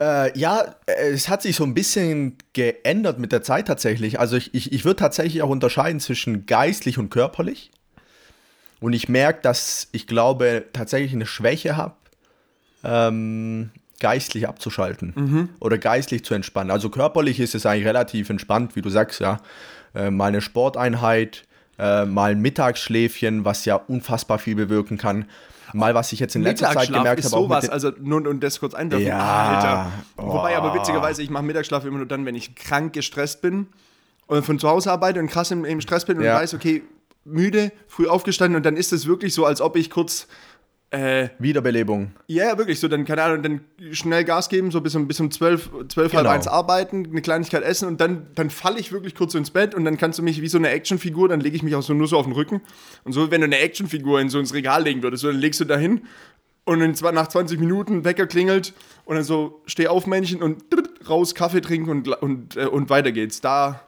[0.00, 4.20] Äh, ja, es hat sich so ein bisschen geändert mit der Zeit tatsächlich.
[4.20, 7.70] Also ich, ich, ich würde tatsächlich auch unterscheiden zwischen geistlich und körperlich.
[8.80, 11.94] Und ich merke, dass ich glaube, tatsächlich eine Schwäche habe
[12.84, 15.48] ähm, geistlich abzuschalten mhm.
[15.60, 16.70] oder geistlich zu entspannen.
[16.70, 19.38] Also körperlich ist es eigentlich relativ entspannt, wie du sagst, ja.
[19.94, 21.44] Äh, mal eine Sporteinheit,
[21.78, 25.26] äh, mal ein Mittagsschläfchen, was ja unfassbar viel bewirken kann.
[25.74, 27.28] Mal, was ich jetzt in letzter Zeit gemerkt habe.
[27.28, 29.06] sowas, also nur und das kurz einwerfen.
[29.06, 29.92] Ja, Alter.
[30.16, 30.34] Oh.
[30.34, 33.66] Wobei aber witzigerweise, ich mache Mittagsschlaf immer nur dann, wenn ich krank gestresst bin
[34.26, 36.36] und von zu Hause arbeite und krass im, im Stress bin und ja.
[36.36, 36.82] weiß, okay,
[37.24, 40.26] müde, früh aufgestanden und dann ist es wirklich so, als ob ich kurz
[40.90, 42.12] äh, Wiederbelebung.
[42.28, 42.80] Ja, yeah, wirklich.
[42.80, 43.60] So, dann, keine Ahnung, dann
[43.92, 46.22] schnell Gas geben, so bis um, bis um 12, 12 genau.
[46.22, 49.74] halb eins arbeiten, eine Kleinigkeit essen und dann, dann falle ich wirklich kurz ins Bett
[49.74, 51.92] und dann kannst du mich wie so eine Actionfigur, dann lege ich mich auch so
[51.92, 52.62] nur so auf den Rücken.
[53.04, 55.60] Und so, wenn du eine Actionfigur in so ins Regal legen würdest, so, dann legst
[55.60, 56.02] du da hin
[56.64, 58.72] und dann nach 20 Minuten Wecker klingelt
[59.04, 60.64] und dann so, steh auf Männchen und
[61.08, 63.40] raus, Kaffee trinken und, und, äh, und weiter geht's.
[63.40, 63.82] Da.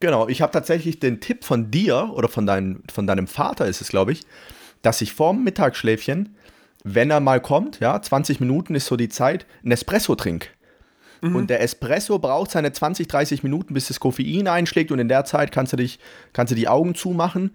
[0.00, 3.80] Genau, ich habe tatsächlich den Tipp von dir oder von, dein, von deinem Vater ist
[3.80, 4.22] es, glaube ich,
[4.82, 6.36] dass ich vorm Mittagsschläfchen,
[6.84, 10.48] wenn er mal kommt, ja, 20 Minuten ist so die Zeit, ein Espresso trinke.
[11.20, 11.36] Mhm.
[11.36, 15.24] Und der Espresso braucht seine 20, 30 Minuten, bis das Koffein einschlägt und in der
[15.24, 16.00] Zeit kannst du, dich,
[16.32, 17.52] kannst du die Augen zumachen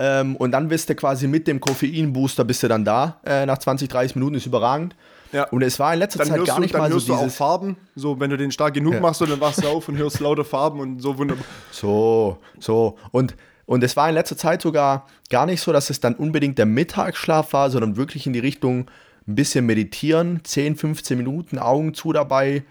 [0.00, 3.20] ähm, und dann bist du quasi mit dem Koffeinbooster bist du dann da.
[3.24, 4.96] Äh, nach 20, 30 Minuten ist überragend.
[5.30, 5.44] Ja.
[5.48, 7.06] Und es war in letzter Zeit gar du, nicht mal so dieses...
[7.06, 9.00] Dann hörst du auch Farben, so wenn du den stark genug ja.
[9.00, 11.44] machst, und dann wachst du auf und hörst lauter Farben und so wunderbar.
[11.70, 12.96] So, so.
[13.10, 13.36] Und
[13.70, 16.66] und es war in letzter Zeit sogar gar nicht so, dass es dann unbedingt der
[16.66, 18.90] Mittagsschlaf war, sondern wirklich in die Richtung
[19.28, 22.64] ein bisschen meditieren, 10, 15 Minuten, Augen zu dabei,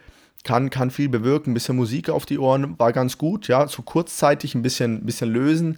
[0.44, 3.82] kann, kann viel bewirken, ein bisschen Musik auf die Ohren war ganz gut, ja, so
[3.82, 5.78] kurzzeitig ein bisschen, bisschen lösen.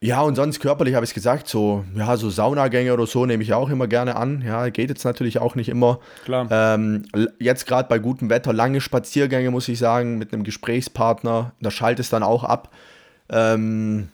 [0.00, 3.42] Ja, und sonst körperlich habe ich es gesagt, so, ja, so Saunagänge oder so nehme
[3.42, 4.40] ich auch immer gerne an.
[4.40, 6.00] Ja, geht jetzt natürlich auch nicht immer.
[6.24, 6.48] Klar.
[6.50, 7.04] Ähm,
[7.38, 12.06] jetzt gerade bei gutem Wetter, lange Spaziergänge, muss ich sagen, mit einem Gesprächspartner, da schaltet
[12.06, 12.70] es dann auch ab.
[13.30, 14.08] Ähm,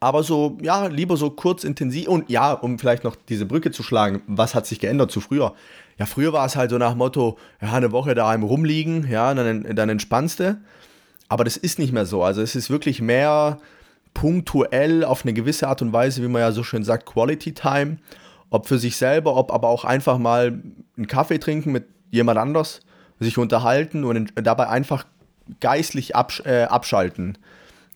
[0.00, 2.08] aber so, ja, lieber so kurz, intensiv.
[2.08, 5.54] Und ja, um vielleicht noch diese Brücke zu schlagen, was hat sich geändert zu früher?
[5.98, 9.74] Ja, früher war es halt so nach Motto, ja, eine Woche daheim rumliegen, ja, dann,
[9.74, 10.60] dann entspannst du.
[11.28, 12.22] Aber das ist nicht mehr so.
[12.22, 13.58] Also es ist wirklich mehr
[14.14, 17.98] punktuell auf eine gewisse Art und Weise, wie man ja so schön sagt, Quality Time.
[18.50, 20.62] Ob für sich selber, ob aber auch einfach mal
[20.96, 22.80] einen Kaffee trinken mit jemand anders,
[23.20, 25.04] sich unterhalten und dabei einfach
[25.60, 27.36] geistlich absch äh, abschalten.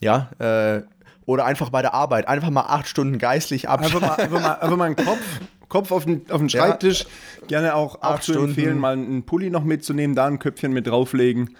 [0.03, 0.83] Ja, äh,
[1.27, 4.03] oder einfach bei der Arbeit, einfach mal acht Stunden geistlich abschalten.
[4.03, 7.05] Einfach mal, einfach mal, einfach mal einen Kopf, Kopf auf den, auf den Schreibtisch.
[7.43, 7.47] Ja.
[7.47, 8.51] Gerne auch, auch acht zu Stunden.
[8.51, 11.57] empfehlen, mal einen Pulli noch mitzunehmen, da ein Köpfchen mit drauflegen.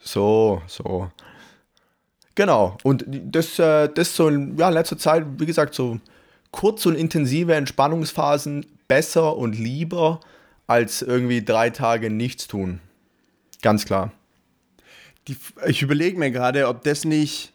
[0.00, 1.10] So, so.
[2.34, 2.76] Genau.
[2.82, 5.98] Und das, äh, das so in ja, letzter Zeit, wie gesagt, so
[6.50, 10.20] kurz und intensive Entspannungsphasen besser und lieber
[10.66, 12.80] als irgendwie drei Tage nichts tun.
[13.62, 14.12] Ganz klar.
[15.28, 17.51] Die, ich überlege mir gerade, ob das nicht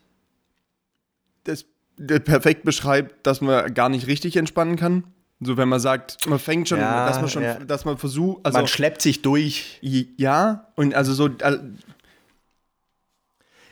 [1.47, 1.65] das,
[1.97, 5.03] das perfekt beschreibt, dass man gar nicht richtig entspannen kann.
[5.39, 7.60] So, wenn man sagt, man fängt schon, ja, dass man schon, ja.
[7.60, 9.79] dass man versucht, also man schleppt sich durch.
[9.81, 11.60] Ja, und also so, äh,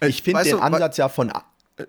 [0.08, 1.32] ich finde den du, Ansatz ja von.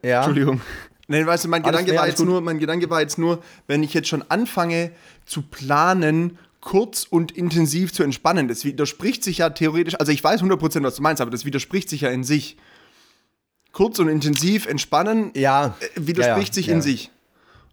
[0.02, 0.16] Ja.
[0.18, 0.62] Entschuldigung.
[1.08, 3.94] Nein, weißt du, mein Gedanke, war jetzt nur, mein Gedanke war jetzt nur, wenn ich
[3.94, 4.90] jetzt schon anfange
[5.24, 10.42] zu planen, kurz und intensiv zu entspannen, das widerspricht sich ja theoretisch, also ich weiß
[10.42, 12.56] 100%, was du meinst, aber das widerspricht sich ja in sich.
[13.76, 15.76] Kurz und intensiv entspannen ja.
[15.80, 16.72] Äh, widerspricht ja, sich ja.
[16.72, 17.10] in sich.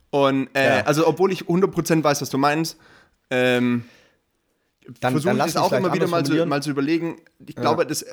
[0.10, 2.78] Und äh, also, obwohl ich 100% weiß, was du meinst,
[3.30, 3.86] ähm,
[5.00, 7.16] dann, versuche ich es auch immer wieder mal zu, mal zu überlegen.
[7.48, 8.06] Ich glaube, das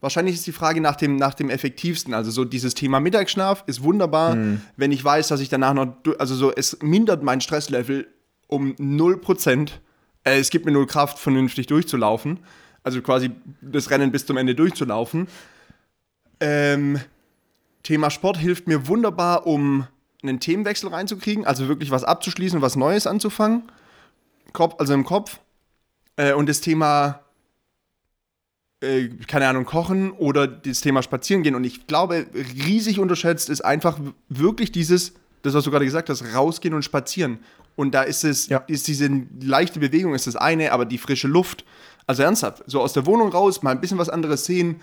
[0.00, 2.14] Wahrscheinlich ist die Frage nach dem, nach dem effektivsten.
[2.14, 4.60] Also so dieses Thema Mittagsschlaf ist wunderbar, mhm.
[4.76, 8.06] wenn ich weiß, dass ich danach noch, also so, es mindert mein Stresslevel
[8.46, 9.70] um 0%.
[10.22, 12.38] Äh, es gibt mir null Kraft, vernünftig durchzulaufen.
[12.84, 15.26] Also quasi das Rennen bis zum Ende durchzulaufen.
[16.40, 17.00] Ähm,
[17.82, 19.86] Thema Sport hilft mir wunderbar, um
[20.22, 23.64] einen Themenwechsel reinzukriegen, also wirklich was abzuschließen, was Neues anzufangen.
[24.52, 25.40] Kopf, also im Kopf.
[26.16, 27.22] Äh, und das Thema
[28.82, 31.54] äh, keine Ahnung, kochen oder das Thema spazieren gehen.
[31.54, 36.34] Und ich glaube, riesig unterschätzt ist einfach wirklich dieses, das, was du gerade gesagt hast,
[36.34, 37.38] rausgehen und spazieren.
[37.76, 38.58] Und da ist es, ja.
[38.66, 39.08] ist diese
[39.40, 41.64] leichte Bewegung ist das eine, aber die frische Luft,
[42.06, 44.80] also ernsthaft, so aus der Wohnung raus, mal ein bisschen was anderes sehen,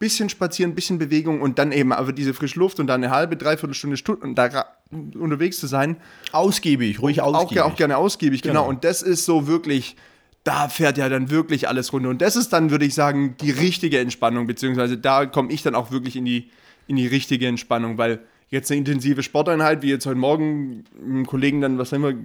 [0.00, 3.36] bisschen spazieren, bisschen Bewegung und dann eben aber diese frische Luft und dann eine halbe,
[3.36, 5.98] dreiviertel Stunde, Stunde und da unterwegs zu sein.
[6.32, 7.62] Ausgiebig, ruhig ausgiebig.
[7.62, 8.62] Auch, auch gerne ausgiebig, genau.
[8.62, 8.68] genau.
[8.68, 9.96] Und das ist so wirklich,
[10.42, 12.08] da fährt ja dann wirklich alles runter.
[12.08, 15.74] Und das ist dann, würde ich sagen, die richtige Entspannung, beziehungsweise da komme ich dann
[15.74, 16.50] auch wirklich in die,
[16.86, 21.26] in die richtige Entspannung, weil jetzt eine intensive Sporteinheit, wie jetzt heute Morgen mit einem
[21.26, 22.16] Kollegen dann, was haben wir,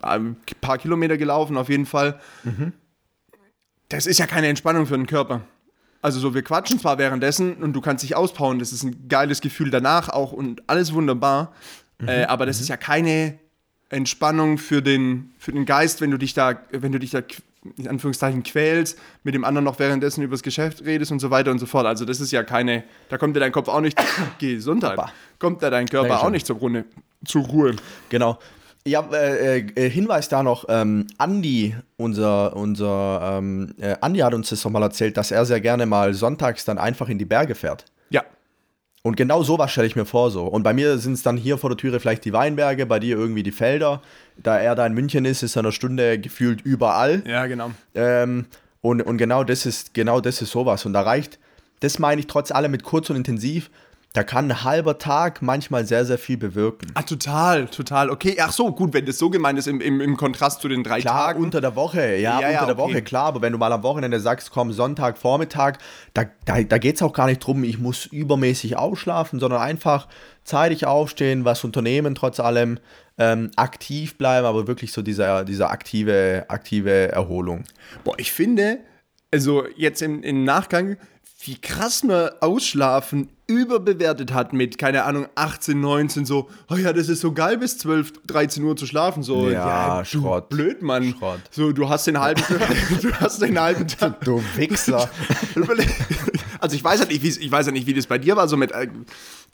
[0.00, 2.18] ein paar Kilometer gelaufen auf jeden Fall.
[2.42, 2.72] Mhm.
[3.90, 5.42] Das ist ja keine Entspannung für den Körper.
[6.00, 9.40] Also so, wir quatschen zwar währenddessen und du kannst dich auspowern, das ist ein geiles
[9.40, 11.52] Gefühl danach auch und alles wunderbar,
[11.98, 12.08] mhm.
[12.08, 12.62] äh, aber das mhm.
[12.62, 13.38] ist ja keine
[13.90, 17.22] Entspannung für den, für den Geist, wenn du dich da, wenn du dich da
[17.76, 21.50] in Anführungszeichen quälst, mit dem anderen noch währenddessen über das Geschäft redest und so weiter
[21.50, 21.86] und so fort.
[21.86, 23.98] Also das ist ja keine, da kommt dir dein Kopf auch nicht,
[24.38, 24.98] Gesundheit,
[25.38, 26.84] kommt da dein Körper auch nicht zur, Runde,
[27.24, 27.76] zur Ruhe.
[28.08, 28.38] Genau.
[28.88, 34.50] Ja, äh, äh, Hinweis da noch, ähm, Andi, unser, unser ähm, äh, Andi hat uns
[34.50, 37.84] das nochmal erzählt, dass er sehr gerne mal sonntags dann einfach in die Berge fährt.
[38.10, 38.22] Ja.
[39.02, 40.46] Und genau sowas stelle ich mir vor so.
[40.46, 43.16] Und bei mir sind es dann hier vor der Türe vielleicht die Weinberge, bei dir
[43.16, 44.02] irgendwie die Felder.
[44.36, 47.22] Da er da in München ist, ist er eine Stunde gefühlt überall.
[47.26, 47.70] Ja, genau.
[47.94, 48.46] Ähm,
[48.80, 50.84] und, und genau das ist genau das ist sowas.
[50.86, 51.38] Und da reicht,
[51.80, 53.70] das meine ich trotz allem mit kurz und intensiv,
[54.14, 56.90] da kann ein halber Tag manchmal sehr, sehr viel bewirken.
[56.94, 58.08] Ah, total, total.
[58.08, 60.82] Okay, ach so, gut, wenn das so gemeint ist im, im, im Kontrast zu den
[60.82, 61.42] drei klar, Tagen.
[61.42, 62.94] unter der Woche, ja, ja unter ja, der okay.
[62.94, 63.26] Woche, klar.
[63.26, 65.78] Aber wenn du mal am Wochenende sagst, komm, Sonntag, Vormittag,
[66.14, 70.08] da, da, da geht es auch gar nicht drum, ich muss übermäßig ausschlafen, sondern einfach
[70.42, 72.78] zeitig aufstehen, was unternehmen, trotz allem
[73.18, 77.64] ähm, aktiv bleiben, aber wirklich so diese, diese aktive, aktive Erholung.
[78.04, 78.78] Boah, ich finde,
[79.30, 80.96] also jetzt im, im Nachgang,
[81.40, 87.08] wie krass man Ausschlafen überbewertet hat mit, keine Ahnung, 18, 19, so, oh ja, das
[87.08, 90.48] ist so geil, bis 12, 13 Uhr zu schlafen, so, ja, ja Schrott.
[90.48, 91.14] blöd, Mann.
[91.16, 91.40] Schrott.
[91.50, 92.42] So, du hast den halben,
[93.02, 94.20] du hast den halben Tag.
[94.22, 95.08] Du, Wichser.
[96.60, 98.48] also ich weiß ja nicht, wie, ich weiß ja nicht, wie das bei dir war,
[98.48, 98.88] so mit äh,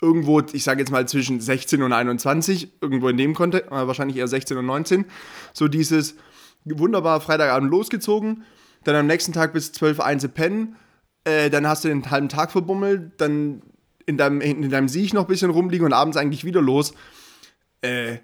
[0.01, 4.17] irgendwo, ich sage jetzt mal zwischen 16 und 21, irgendwo in dem Kontext, äh, wahrscheinlich
[4.17, 5.05] eher 16 und 19,
[5.53, 6.17] so dieses,
[6.65, 8.45] wunderbar Freitagabend losgezogen,
[8.85, 10.77] dann am nächsten Tag bis 12 Uhr pennen,
[11.25, 13.63] äh, dann hast du den halben Tag verbummelt, dann
[14.07, 16.95] in deinem, in deinem Sieg noch ein bisschen rumliegen und abends eigentlich wieder los.
[17.81, 18.19] Äh,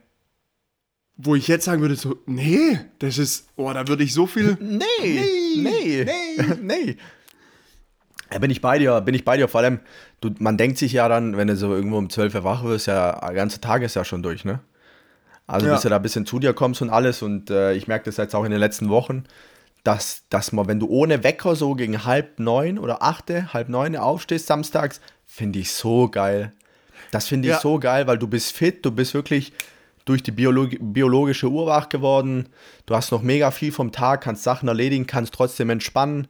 [1.22, 4.56] wo ich jetzt sagen würde, so, nee, das ist, oh, da würde ich so viel.
[4.60, 4.84] Nee,
[5.56, 6.96] nee, nee, nee.
[8.32, 9.48] Ja, bin ich bei dir, bin ich bei dir.
[9.48, 9.80] Vor allem,
[10.20, 12.86] du, man denkt sich ja dann, wenn du so irgendwo um 12 Uhr wach wirst,
[12.86, 14.60] ja, der ganze Tag ist ja schon durch, ne?
[15.46, 15.72] Also Ja.
[15.74, 17.22] bis du da ein bisschen zu dir kommst und alles.
[17.22, 19.24] Und äh, ich merke das jetzt auch in den letzten Wochen,
[19.84, 23.96] dass, dass man, wenn du ohne Wecker so gegen halb neun oder achte, halb neun
[23.96, 26.52] aufstehst samstags, finde ich so geil.
[27.10, 27.60] Das finde ich Ja.
[27.60, 29.52] so geil, weil du bist fit, du bist wirklich
[30.04, 32.48] durch die Biolog biologische Uhr wach geworden.
[32.86, 36.26] Du hast noch mega viel vom Tag, kannst Sachen erledigen, kannst trotzdem entspannen.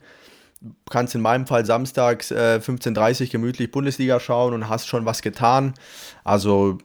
[0.91, 5.23] Kannst in meinem Fall samstags äh, 15.30 Uhr gemütlich Bundesliga schauen und hast schon was
[5.23, 5.73] getan.
[6.23, 6.77] Also,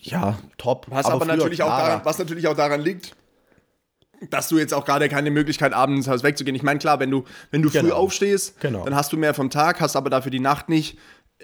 [0.00, 0.86] ja, top.
[0.88, 3.14] Was aber, früher, natürlich auch daran, was natürlich auch daran liegt,
[4.28, 6.54] dass du jetzt auch gerade keine Möglichkeit abends hast wegzugehen.
[6.54, 7.94] Ich meine, klar, wenn du, wenn du früh Genau.
[7.96, 8.84] aufstehst, Genau.
[8.84, 10.98] dann hast du mehr vom Tag, hast aber dafür die Nacht nicht.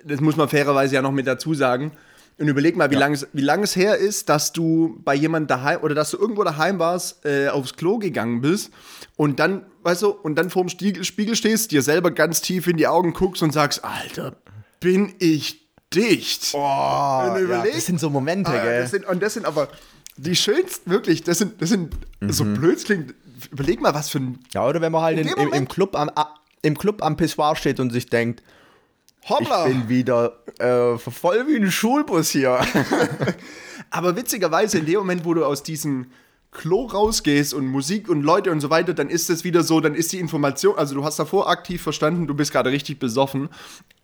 [0.04, 1.92] Das muss man fairerweise ja noch mit dazu sagen.
[2.38, 5.46] Und überleg mal, wie lange es, wie lang es her ist, dass du bei jemandem
[5.48, 8.70] daheim oder dass du irgendwo daheim warst, äh, aufs Klo gegangen bist
[9.16, 12.76] und dann, weißt du, und dann vorm Spiegel, Spiegel stehst, dir selber ganz tief in
[12.76, 14.36] die Augen guckst und sagst, Alter,
[14.80, 16.50] bin ich dicht.
[16.52, 16.58] Oh,
[17.38, 18.82] du ja, das sind so Momente, Ah, gell?
[18.82, 19.68] das sind, und das sind aber
[20.16, 21.94] die schönsten, wirklich, das sind, das sind
[22.28, 22.54] so Mhm.
[22.54, 23.14] blöd es klingt.
[23.50, 26.10] Überleg mal, was für ein Ja, oder wenn man halt In in, im, Club am,
[26.62, 28.42] im Club am Pissoir steht und sich denkt,
[29.22, 29.66] ich Hoppla.
[29.66, 32.60] bin wieder äh, voll wie ein Schulbus hier.
[33.90, 36.06] Aber witzigerweise, in dem Moment, wo du aus diesem
[36.56, 39.94] Klo rausgehst und Musik und Leute und so weiter, dann ist es wieder so, dann
[39.94, 43.48] ist die Information, also du hast davor aktiv verstanden, du bist gerade richtig besoffen.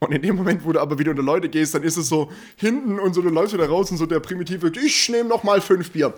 [0.00, 2.30] Und in dem Moment, wo du aber wieder unter Leute gehst, dann ist es so
[2.56, 5.60] hinten und so, du läufst wieder raus und so der primitive, ich nehme noch mal
[5.60, 6.12] fünf Bier.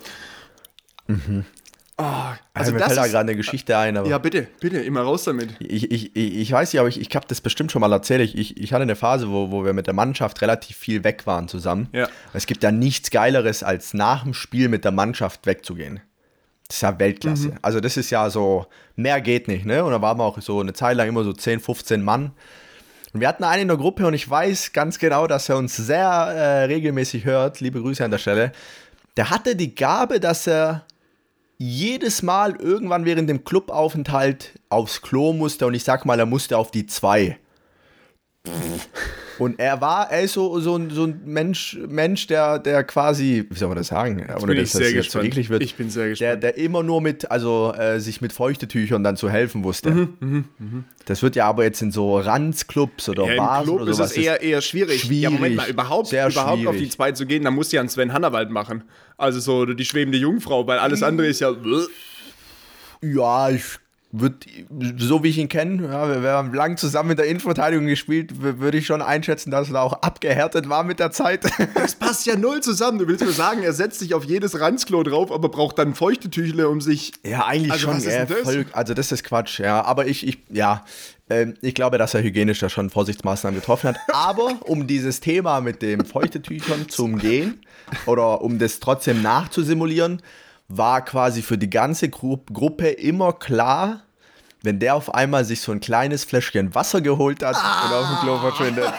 [1.97, 4.79] Ah, also Also mir das fällt da gerade eine Geschichte ein, aber Ja, bitte, bitte,
[4.79, 5.55] immer raus damit.
[5.59, 8.19] ich, ich, ich, ich weiß nicht, aber ich, ich habe das bestimmt schon mal erzählt.
[8.21, 11.25] Ich, ich, ich hatte eine Phase, wo, wo wir mit der Mannschaft relativ viel weg
[11.25, 11.87] waren zusammen.
[11.93, 12.09] Ja.
[12.33, 16.01] Es gibt ja nichts Geileres, als nach dem Spiel mit der Mannschaft wegzugehen.
[16.67, 17.55] Das ist ja Weltklasse.
[17.61, 19.83] Also das ist ja so, mehr geht nicht, ne?
[19.83, 22.31] Und da waren wir auch so eine Zeit lang immer so 10, 15 Mann.
[23.13, 25.77] Und wir hatten einen in der Gruppe und ich weiß ganz genau, dass er uns
[25.77, 27.61] sehr äh, regelmäßig hört.
[27.61, 28.51] Liebe Grüße an der Stelle.
[29.15, 30.85] Der hatte die Gabe, dass er
[31.57, 36.57] jedes Mal irgendwann während dem Clubaufenthalt aufs Klo musste und ich sag mal, er musste
[36.57, 37.37] auf die zwei.
[39.37, 43.45] Und er war, er ist so, so, ein, so ein Mensch, Mensch der, der quasi,
[43.49, 45.25] wie soll man das sagen, ohne bin dass das sehr jetzt gespannt.
[45.25, 45.61] eklig wird.
[45.63, 46.43] Ich bin sehr Der, gespannt.
[46.43, 49.91] der immer nur mit, also äh, sich mit Feuchtetüchern dann zu helfen wusste.
[49.91, 50.45] Mhm,
[51.05, 54.11] Das wird ja aber jetzt in so Ranzclubs oder Ja, Bars Club oder ist sowas.
[54.11, 55.01] es eher, eher schwierig.
[55.01, 55.23] schwierig.
[55.23, 56.91] Ja, Moment mal, überhaupt, überhaupt auf die schwierig.
[56.91, 58.83] zwei zu gehen, dann musst du ja einen Sven Hannawald machen.
[59.17, 61.53] Also so die schwebende Jungfrau, weil alles andere ist ja.
[63.01, 63.63] Ja, ich
[64.19, 64.37] würde,
[64.97, 68.77] so wie ich ihn kenne, ja, wir, haben lang zusammen in der Innenverteidigung gespielt, würde
[68.77, 71.43] ich schon einschätzen, dass er auch abgehärtet war mit der Zeit.
[71.75, 72.99] Das passt ja null zusammen.
[72.99, 76.29] Du willst mir sagen, er setzt sich auf jedes Ranzklo drauf, aber braucht dann feuchte
[76.29, 77.11] Tüchle, um sich.
[77.23, 78.03] Ja, eigentlich Also, schon.
[78.03, 78.39] äh, das?
[78.39, 79.83] voll, also das ist Quatsch, ja.
[79.83, 80.83] Aber ich, ich ja,
[81.29, 83.97] ähm, ich glaube, dass er hygienisch da schon Vorsichtsmaßnahmen getroffen hat.
[84.13, 87.59] Aber um dieses Thema mit dem Feuchtetüchern zu umgehen
[88.05, 90.21] oder um das trotzdem nachzusimulieren,
[90.67, 94.01] war quasi für die ganze Gru Gruppe immer klar,
[94.65, 98.17] wenn der auf einmal sich so ein kleines Fläschchen Wasser geholt hat und auf dem
[98.21, 98.91] Klo verschwindet.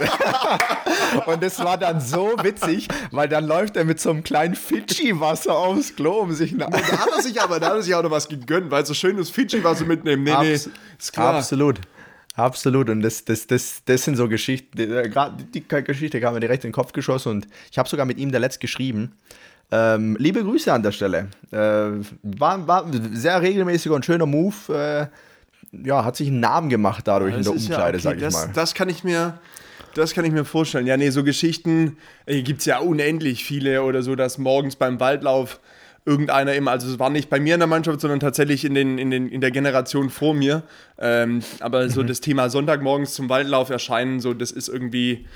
[1.26, 5.54] und das war dann so witzig, weil dann läuft er mit so einem kleinen Fidschi-Wasser
[5.54, 8.02] aufs Klo, um sich nach Da hat er sich aber, da hat er sich auch
[8.02, 10.22] noch was gegönnt, weil so schönes Fidschi-Wasser mitnehmen.
[10.22, 11.34] Nee, nee, Abs- ist klar.
[11.34, 11.80] Absolut.
[12.36, 12.90] Absolut.
[12.90, 15.10] Und das, das, das, das sind so Geschichten, die, äh,
[15.54, 18.30] die Geschichte kam mir direkt in den Kopf geschossen und ich habe sogar mit ihm
[18.30, 19.12] der letzt geschrieben.
[19.72, 21.28] Ähm, liebe Grüße an der Stelle.
[21.50, 21.56] Äh,
[22.22, 24.54] war, war ein sehr regelmäßiger und schöner Move.
[24.72, 25.06] Äh,
[25.84, 28.16] ja, hat sich einen Namen gemacht dadurch in Das der ist ja Umkleide, okay, sag
[28.16, 28.50] ich das, mal.
[28.54, 29.38] Das kann ich mir.
[29.94, 30.86] Das kann ich mir vorstellen.
[30.86, 35.00] Ja, nee, so Geschichten äh, gibt es ja unendlich viele oder so, dass morgens beim
[35.00, 35.58] Waldlauf
[36.06, 38.96] irgendeiner immer, also es war nicht bei mir in der Mannschaft, sondern tatsächlich in, den,
[38.96, 40.62] in, den, in der Generation vor mir.
[40.98, 45.26] Ähm, aber so das Thema Sonntagmorgens zum Waldlauf erscheinen, so das ist irgendwie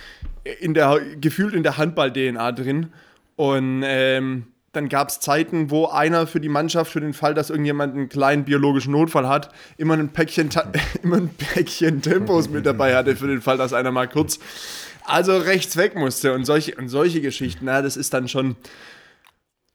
[0.61, 2.93] in der, gefühlt in der Handball-DNA drin.
[3.35, 7.51] Und ähm, dann gab es Zeiten, wo einer für die Mannschaft, für den Fall, dass
[7.51, 10.49] irgendjemand einen kleinen biologischen Notfall hat, immer ein Päckchen,
[11.03, 14.39] immer ein Päckchen Tempos mit dabei hatte, für den Fall, dass einer mal kurz
[15.05, 16.33] also rechts weg musste.
[16.35, 18.55] Und solche, und solche Geschichten, na, das ist dann schon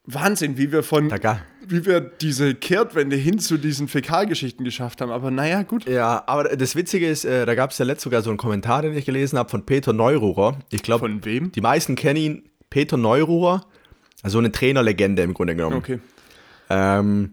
[0.08, 5.02] Wahnsinn, wie wir von, Da ga- wie wir diese Kehrtwende hin zu diesen Fäkalgeschichten geschafft
[5.02, 5.12] haben.
[5.12, 5.90] Aber naja, gut.
[5.90, 8.84] Ja, aber das Witzige ist, äh, da gab es ja letzt sogar so einen Kommentar,
[8.84, 10.60] den ich gelesen habe von Peter Neururer.
[10.70, 11.52] Ich glaube, Von wem?
[11.54, 12.50] die meisten kennen ihn.
[12.70, 13.66] Peter Neururer,
[14.26, 15.78] also eine Trainerlegende im Grunde genommen.
[15.78, 16.00] Okay.
[16.72, 17.32] Ähm,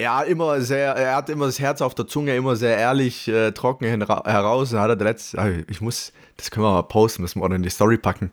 [0.00, 3.50] Ja, immer sehr, er hat immer das Herz auf der Zunge, immer sehr ehrlich, äh,
[3.50, 4.72] trocken heraus.
[4.72, 7.50] Hat er der letzte, ah, ich muss, das können wir mal posten, müssen wir auch
[7.50, 8.30] in die Story packen.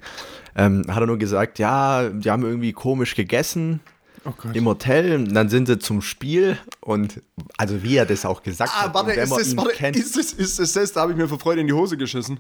[0.55, 3.79] Ähm, hat er nur gesagt, ja, die haben irgendwie komisch gegessen
[4.23, 5.15] oh im Hotel.
[5.15, 7.21] Und dann sind sie zum Spiel und
[7.57, 8.93] also wie er das auch gesagt ah, hat.
[8.93, 11.39] Warte, ist das, warte kennt, ist das, ist das, das, da habe ich mir vor
[11.39, 12.39] Freude in die Hose geschissen.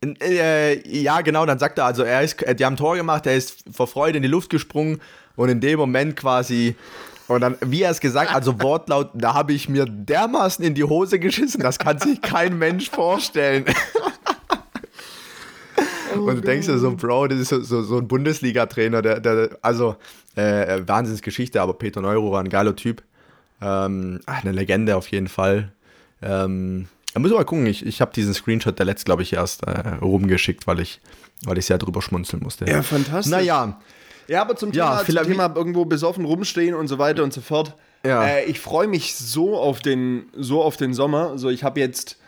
[0.00, 3.36] Äh, ja, genau, dann sagt er, also er ist, die haben ein Tor gemacht, er
[3.36, 5.00] ist vor Freude in die Luft gesprungen
[5.34, 6.76] und in dem Moment quasi
[7.28, 10.84] und dann, wie er es gesagt, also Wortlaut, da habe ich mir dermaßen in die
[10.84, 13.64] Hose geschissen, das kann sich kein Mensch vorstellen.
[16.16, 19.20] Oh und du denkst dir so, Bro, das ist so, so, so ein Bundesliga-Trainer, der,
[19.20, 19.96] der, also
[20.36, 23.02] äh, Wahnsinnsgeschichte, aber Peter Neuro war ein geiler Typ.
[23.60, 25.72] Ähm, eine Legende auf jeden Fall.
[26.22, 29.32] Ähm, da müssen wir mal gucken, ich, ich habe diesen Screenshot der letzte, glaube ich,
[29.32, 31.00] erst äh, rumgeschickt, weil ich,
[31.42, 32.64] weil ich sehr drüber schmunzeln musste.
[32.70, 33.32] Ja, fantastisch.
[33.32, 33.80] Naja,
[34.28, 37.40] ja, aber zum Thema, ja, zum Thema irgendwo besoffen rumstehen und so weiter und so
[37.40, 37.74] fort.
[38.06, 38.24] Ja.
[38.24, 41.38] Äh, ich freue mich so auf den, so auf den Sommer.
[41.38, 42.18] So, ich habe jetzt,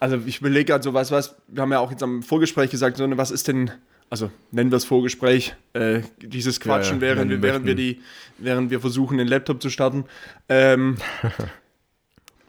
[0.00, 2.98] also ich überlege gerade so, was, was, wir haben ja auch jetzt am Vorgespräch gesagt,
[2.98, 3.70] so, ne, was ist denn,
[4.10, 8.02] also nennen wir es Vorgespräch, äh, dieses Quatschen, ja, während, wir, während wir die,
[8.36, 10.04] während wir versuchen, den Laptop zu starten.
[10.50, 10.96] Ähm,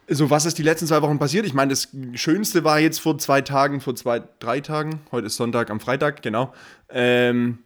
[0.08, 1.44] so, was ist die letzten zwei Wochen passiert?
[1.46, 5.36] Ich meine, das Schönste war jetzt vor zwei Tagen, vor zwei, drei Tagen, heute ist
[5.36, 6.52] Sonntag, am Freitag, genau.
[6.88, 7.58] Ähm,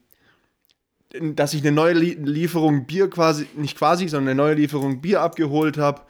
[1.20, 5.76] dass ich eine neue Lieferung Bier quasi, nicht quasi, sondern eine neue Lieferung Bier abgeholt
[5.78, 6.02] habe,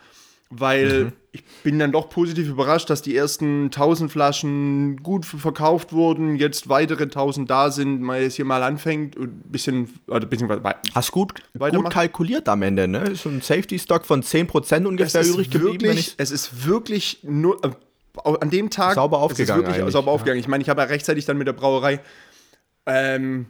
[0.54, 1.12] weil mhm.
[1.32, 6.68] ich bin dann doch positiv überrascht, dass die ersten 1000 Flaschen gut verkauft wurden, jetzt
[6.68, 10.62] weitere 1000 da sind, man jetzt hier mal anfängt, ein bisschen, oder beziehungsweise
[10.94, 13.14] Hast gut, gut kalkuliert am Ende, ne?
[13.14, 15.82] So ein Safety-Stock von 10% ungefähr übrig geblieben.
[15.82, 17.70] Wirklich, es ist wirklich nur, äh,
[18.40, 19.66] an dem Tag sauber aufgegangen.
[19.66, 20.14] Wirklich sauber ja.
[20.14, 20.40] aufgegangen.
[20.40, 22.00] Ich meine, ich habe ja rechtzeitig dann mit der Brauerei
[22.86, 23.46] ähm,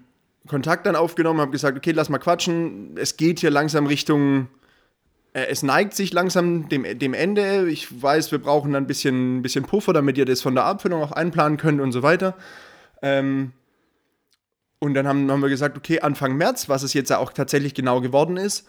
[0.49, 2.97] Kontakt dann aufgenommen, habe gesagt, okay, lass mal quatschen.
[2.97, 4.49] Es geht hier langsam Richtung,
[5.33, 7.69] es neigt sich langsam dem, dem Ende.
[7.69, 11.03] Ich weiß, wir brauchen ein bisschen, ein bisschen Puffer, damit ihr das von der Abfüllung
[11.03, 12.35] auch einplanen könnt und so weiter.
[13.01, 13.53] Ähm,
[14.79, 18.01] und dann haben, haben wir gesagt, okay, Anfang März, was es jetzt auch tatsächlich genau
[18.01, 18.67] geworden ist.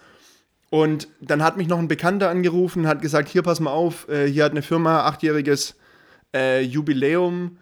[0.70, 4.26] Und dann hat mich noch ein Bekannter angerufen, hat gesagt, hier pass mal auf, äh,
[4.26, 5.76] hier hat eine Firma achtjähriges
[6.34, 7.58] äh, Jubiläum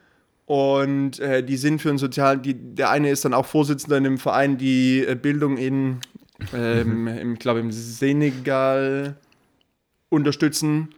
[0.47, 4.07] und äh, die sind für einen sozialen, die, der eine ist dann auch Vorsitzender in
[4.07, 6.01] einem Verein, die äh, Bildung in,
[6.55, 9.17] ähm, im, ich glaube, im Senegal
[10.09, 10.95] unterstützen.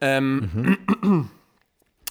[0.00, 1.28] Ähm, mhm.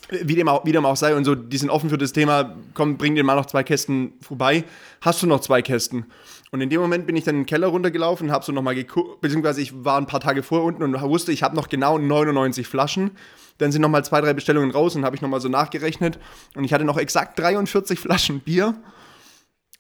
[0.10, 2.56] wie, dem auch, wie dem auch sei und so, die sind offen für das Thema,
[2.74, 4.64] komm, bring dir mal noch zwei Kästen vorbei.
[5.02, 6.06] Hast du noch zwei Kästen?
[6.52, 9.22] Und in dem Moment bin ich dann in den Keller runtergelaufen, habe so nochmal geguckt,
[9.22, 12.68] beziehungsweise ich war ein paar Tage vorher unten und wusste, ich habe noch genau 99
[12.68, 13.12] Flaschen.
[13.60, 16.18] Dann sind nochmal zwei, drei Bestellungen raus und habe ich nochmal so nachgerechnet.
[16.56, 18.74] Und ich hatte noch exakt 43 Flaschen Bier.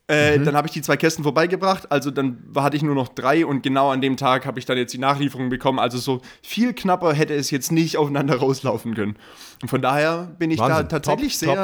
[0.10, 0.45] Äh, mhm.
[0.45, 3.62] Dann habe ich die zwei Kästen vorbeigebracht, also dann hatte ich nur noch drei und
[3.62, 5.78] genau an dem Tag habe ich dann jetzt die Nachlieferung bekommen.
[5.78, 9.17] Also so viel knapper hätte es jetzt nicht aufeinander rauslaufen können.
[9.62, 10.88] Und von daher bin ich Wahnsinn.
[10.89, 11.56] da tatsächlich top, sehr,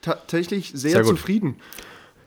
[0.00, 0.16] top.
[0.16, 1.56] tatsächlich sehr, sehr zufrieden.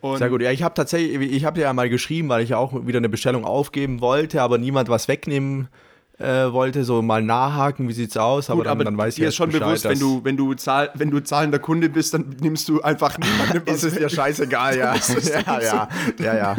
[0.01, 0.41] Und Sehr gut.
[0.41, 3.07] Ja, ich habe tatsächlich, ich habe ja mal geschrieben, weil ich ja auch wieder eine
[3.07, 5.69] Bestellung aufgeben wollte, aber niemand was wegnehmen
[6.23, 9.21] äh, wollte, so mal nachhaken, wie sieht's aus, aber, Gut, dann, aber dann weiß ich
[9.21, 12.13] dir ist schon Bescheid, bewusst, wenn du, wenn, du zahl, wenn du zahlender Kunde bist,
[12.13, 14.95] dann nimmst du einfach niemandem was Ist es dir scheißegal, ja.
[15.23, 16.55] ja, ja, ja, ja.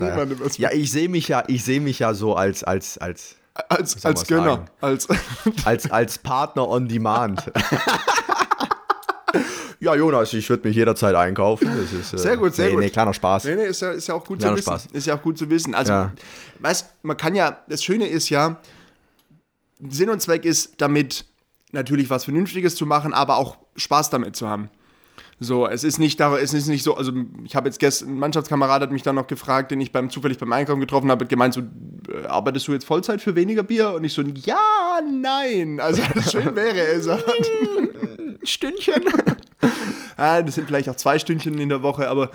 [0.00, 0.26] ja.
[0.56, 3.36] ja, ich sehe mich ja, ich sehe mich ja so als, als, als,
[3.68, 5.08] als, als Gönner, als,
[5.64, 7.52] als, als Partner on Demand.
[9.80, 11.68] Ja, Jonas, ich würde mich jederzeit einkaufen.
[11.78, 12.80] Ist, äh, sehr gut, sehr nee, gut.
[12.80, 13.44] Nee, kleiner Spaß.
[13.44, 14.70] Nee, nee, ist ja, ist ja auch gut kleiner zu wissen.
[14.70, 14.86] Spaß.
[14.92, 15.74] Ist ja auch gut zu wissen.
[15.74, 16.12] Also, ja.
[16.60, 18.56] weißt, man kann ja, das Schöne ist ja,
[19.88, 21.24] Sinn und Zweck ist, damit
[21.72, 24.70] natürlich was Vernünftiges zu machen, aber auch Spaß damit zu haben.
[25.40, 27.12] So, es ist nicht, es ist nicht so, also
[27.44, 30.38] ich habe jetzt gestern, ein Mannschaftskamerad hat mich dann noch gefragt, den ich beim zufällig
[30.38, 33.94] beim Einkaufen getroffen habe, hat gemeint, so, äh, arbeitest du jetzt Vollzeit für weniger Bier?
[33.94, 35.80] Und ich so, ja, nein.
[35.80, 37.08] Also schön wäre es.
[38.48, 39.02] Stündchen.
[40.18, 42.30] ja, das sind vielleicht auch zwei Stündchen in der Woche, aber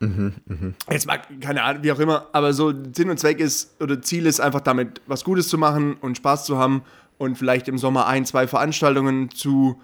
[0.00, 0.72] Mhm, mh.
[0.90, 4.26] Jetzt mag, keine Ahnung, wie auch immer, aber so Sinn und Zweck ist, oder Ziel
[4.26, 6.82] ist einfach damit was Gutes zu machen und Spaß zu haben
[7.18, 9.80] und vielleicht im Sommer ein, zwei Veranstaltungen zu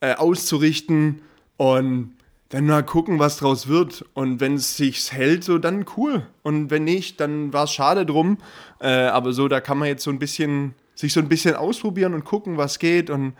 [0.00, 1.22] äh, auszurichten
[1.56, 2.14] und
[2.50, 4.04] dann mal gucken, was draus wird.
[4.14, 6.26] Und wenn es sich hält, so dann cool.
[6.42, 8.38] Und wenn nicht, dann war es schade drum.
[8.80, 12.14] Äh, aber so, da kann man jetzt so ein bisschen, sich so ein bisschen ausprobieren
[12.14, 13.10] und gucken, was geht.
[13.10, 13.34] Und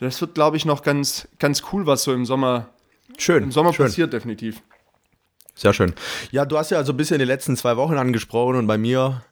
[0.00, 2.68] das wird, glaube ich, noch ganz, ganz cool, was so im Sommer,
[3.16, 3.86] schön, im Sommer schön.
[3.86, 4.60] passiert, definitiv.
[5.58, 5.92] Sehr schön.
[6.30, 9.22] Ja, du hast ja also ein bisschen die letzten zwei Wochen angesprochen und bei mir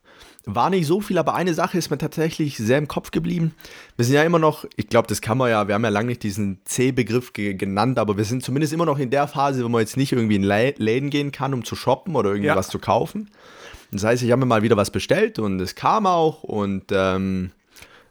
[0.45, 3.55] war nicht so viel, aber eine Sache ist mir tatsächlich sehr im Kopf geblieben.
[3.97, 6.09] Wir sind ja immer noch, ich glaube, das kann man ja, wir haben ja lange
[6.09, 9.69] nicht diesen C-Begriff ge genannt, aber wir sind zumindest immer noch in der Phase, wo
[9.69, 12.57] man jetzt nicht irgendwie in Läden gehen kann, um zu shoppen oder irgendwie ja.
[12.57, 13.31] was zu kaufen.
[13.93, 17.53] Das heißt, ich habe mir mal wieder was bestellt und es kam auch und ähm,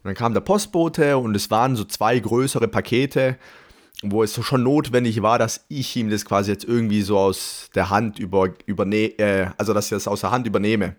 [0.04, 3.36] dann kam der Postbote und es waren so zwei größere Pakete,
[4.10, 7.90] wo es schon notwendig war, dass ich ihm das quasi jetzt irgendwie so aus der
[7.90, 10.96] Hand über, überne äh, also dass ich das aus der Hand übernehme.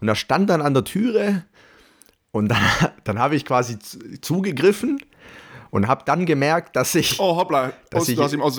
[0.00, 1.44] Und er stand dann an der Türe
[2.32, 2.62] und dann,
[3.04, 3.78] dann habe ich quasi
[4.20, 4.98] zugegriffen
[5.70, 7.18] und habe dann gemerkt, dass ich.
[7.20, 7.72] Oh, hoppla.
[7.90, 8.58] Dass Aus, ich- du hast ihm aus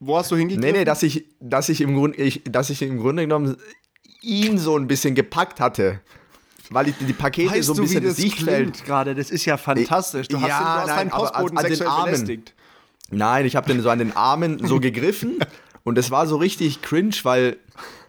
[0.00, 0.72] Wo hast du hingegriffen?
[0.72, 3.56] Nee, nee, dass ich, dass ich, im, Grund, ich, dass ich im Grunde genommen
[4.22, 6.00] ihn so ein bisschen gepackt hatte.
[6.70, 8.84] Weil ich die Pakete Weißt so ein du, wie bisschen das Sichtfeld.
[8.84, 9.14] gerade?
[9.14, 10.28] Das ist ja fantastisch.
[10.28, 12.04] Du hast, Ja, den, du hast nein, deinen Postboten an den sexuell Armen.
[12.12, 12.54] belästigt.
[13.10, 15.38] Nein, ich habe den so an den Armen so gegriffen
[15.84, 17.56] und das war so richtig cringe, weil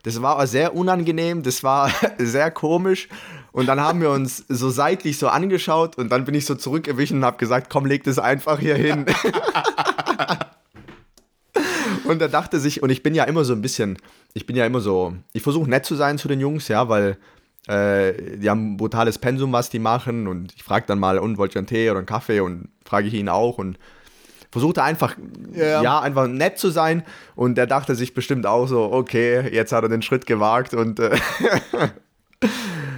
[0.04, 3.08] das war sehr unangenehm, das war sehr komisch
[3.52, 7.18] und dann haben wir uns so seitlich so angeschaut und dann bin ich so zurückgewichen
[7.18, 9.06] und habe gesagt, komm, leg das einfach hier hin.
[12.04, 13.97] und er dachte sich, und ich bin ja immer so ein bisschen,
[14.34, 17.18] ich bin ja immer so, ich versuche nett zu sein zu den Jungs, ja, weil
[17.68, 21.38] äh, die haben ein brutales Pensum, was die machen und ich frage dann mal, und
[21.38, 23.80] wollt ihr einen Tee oder einen Kaffee und frage ich ihn auch und
[24.52, 25.16] versuchte einfach,
[25.54, 25.82] Ja.
[25.82, 26.00] ja.
[26.00, 27.04] einfach nett zu sein
[27.36, 31.00] und der dachte sich bestimmt auch so, okay, jetzt hat er den Schritt gewagt und
[31.00, 31.16] äh,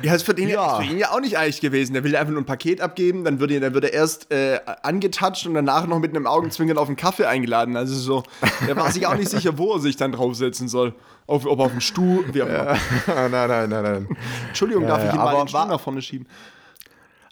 [0.04, 0.56] Ja, ist für den ja.
[0.56, 0.80] Ja.
[0.80, 1.94] ist für ihn ja auch nicht ehrlich gewesen.
[1.94, 5.46] Der will einfach nur ein Paket abgeben, dann würde, dann würde er erst äh, angetatscht
[5.46, 7.76] und danach noch mit einem Augenzwinkern auf einen Kaffee eingeladen.
[7.78, 8.24] Also so,
[8.68, 10.96] der war sich auch nicht sicher, wo er sich dann draufsetzen soll.
[11.28, 12.78] Auf, ob auf dem Stuhl, wie auch immer.
[13.08, 14.08] nein, nein, nein, nein.
[14.48, 16.28] Entschuldigung, darf Ja, ich ihn ja, mal den Stuhl nach vorne schieben?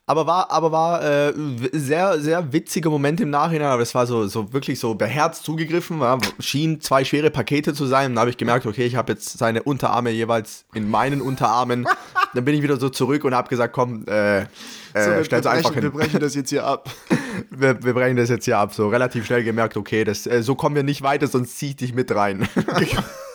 [0.09, 1.33] Aber war, aber war äh,
[1.71, 6.01] sehr, sehr witziger Moment im Nachhinein, aber es war so, so wirklich so beherzt zugegriffen,
[6.01, 8.07] ja, schien zwei schwere Pakete zu sein.
[8.07, 11.87] Und da habe ich gemerkt, okay, ich habe jetzt seine Unterarme jeweils in meinen Unterarmen.
[12.33, 14.45] Dann bin ich wieder so zurück und habe gesagt, komm, äh, äh,
[14.95, 15.99] So, wir, stell's wir, einfach brechen, wir hin.
[15.99, 16.89] brechen das jetzt hier ab.
[17.51, 18.73] Wir, wir brechen das jetzt hier ab.
[18.73, 21.75] So relativ schnell gemerkt, okay, das, äh, so kommen wir nicht weiter, sonst zieh ich
[21.77, 22.47] dich mit rein.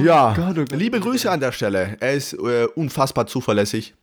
[0.00, 0.72] ja, Gott, oh Gott.
[0.72, 1.96] liebe Grüße an der Stelle.
[2.00, 3.94] Er ist äh, unfassbar zuverlässig.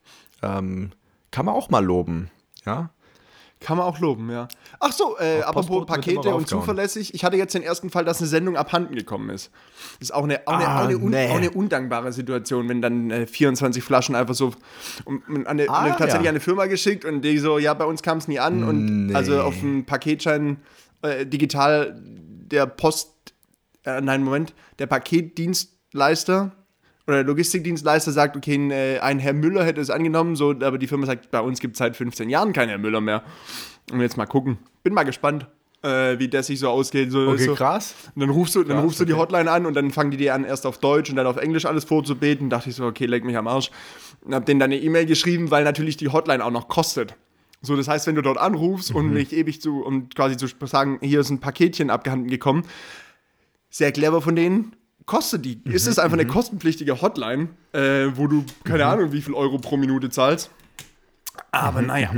[0.41, 0.91] Ähm,
[1.31, 2.29] kann man auch mal loben.
[2.65, 2.89] Ja.
[3.59, 4.49] Kann man auch loben, ja.
[4.81, 7.13] Ach so, äh, apropos Pakete und zuverlässig.
[7.13, 9.51] Ich hatte jetzt den ersten Fall, dass eine Sendung abhanden gekommen ist.
[9.99, 11.29] Das ist auch eine, auch eine, Ah, auch eine, un, nee.
[11.29, 14.51] auch eine undankbare Situation, wenn dann äh, 24 Flaschen einfach so
[15.05, 16.29] um, um, an eine, Ah, eine, tatsächlich ja.
[16.31, 18.65] an eine Firma geschickt und die so, ja, bei uns kam es nie an.
[18.65, 19.13] Und Nee.
[19.15, 20.57] also auf dem Paketschein
[21.01, 23.34] äh, digital der Post,
[23.86, 24.88] äh, nein, Moment, der
[25.93, 26.51] Paketdienstleister
[27.05, 30.77] oder der Logistikdienstleister sagt, okay, ein, äh, ein Herr Müller hätte es angenommen, so, aber
[30.77, 33.23] die Firma sagt, bei uns gibt es seit 15 Jahren keinen Herr Müller mehr.
[33.91, 34.57] Und jetzt mal gucken.
[34.83, 35.45] Bin mal gespannt,
[35.81, 37.11] äh, wie das sich so ausgeht.
[37.11, 37.55] So, Okay, so.
[37.55, 37.95] krass.
[38.15, 39.21] Und dann rufst du, dann Krass, rufst du die okay.
[39.21, 41.65] Hotline an und dann fangen die dir an, erst auf Deutsch und dann auf Englisch
[41.65, 42.49] alles vorzubeten.
[42.49, 43.69] Dachte ich so, okay, leg mich am Arsch.
[44.21, 47.15] Und hab denen dann eine E-Mail geschrieben, weil natürlich die Hotline auch noch kostet.
[47.61, 50.99] So, das heißt, wenn du dort anrufst und nicht ewig zu, um quasi zu sagen,
[51.01, 52.63] hier ist ein Paketchen abgehanden gekommen,
[53.69, 54.73] sehr clever von denen,
[55.05, 55.59] kostet die.
[55.65, 59.77] Ist es einfach eine kostenpflichtige Hotline, äh, wo du, keine Ahnung, wie viel Euro pro
[59.77, 60.49] Minute zahlst.
[61.51, 62.11] Aber naja,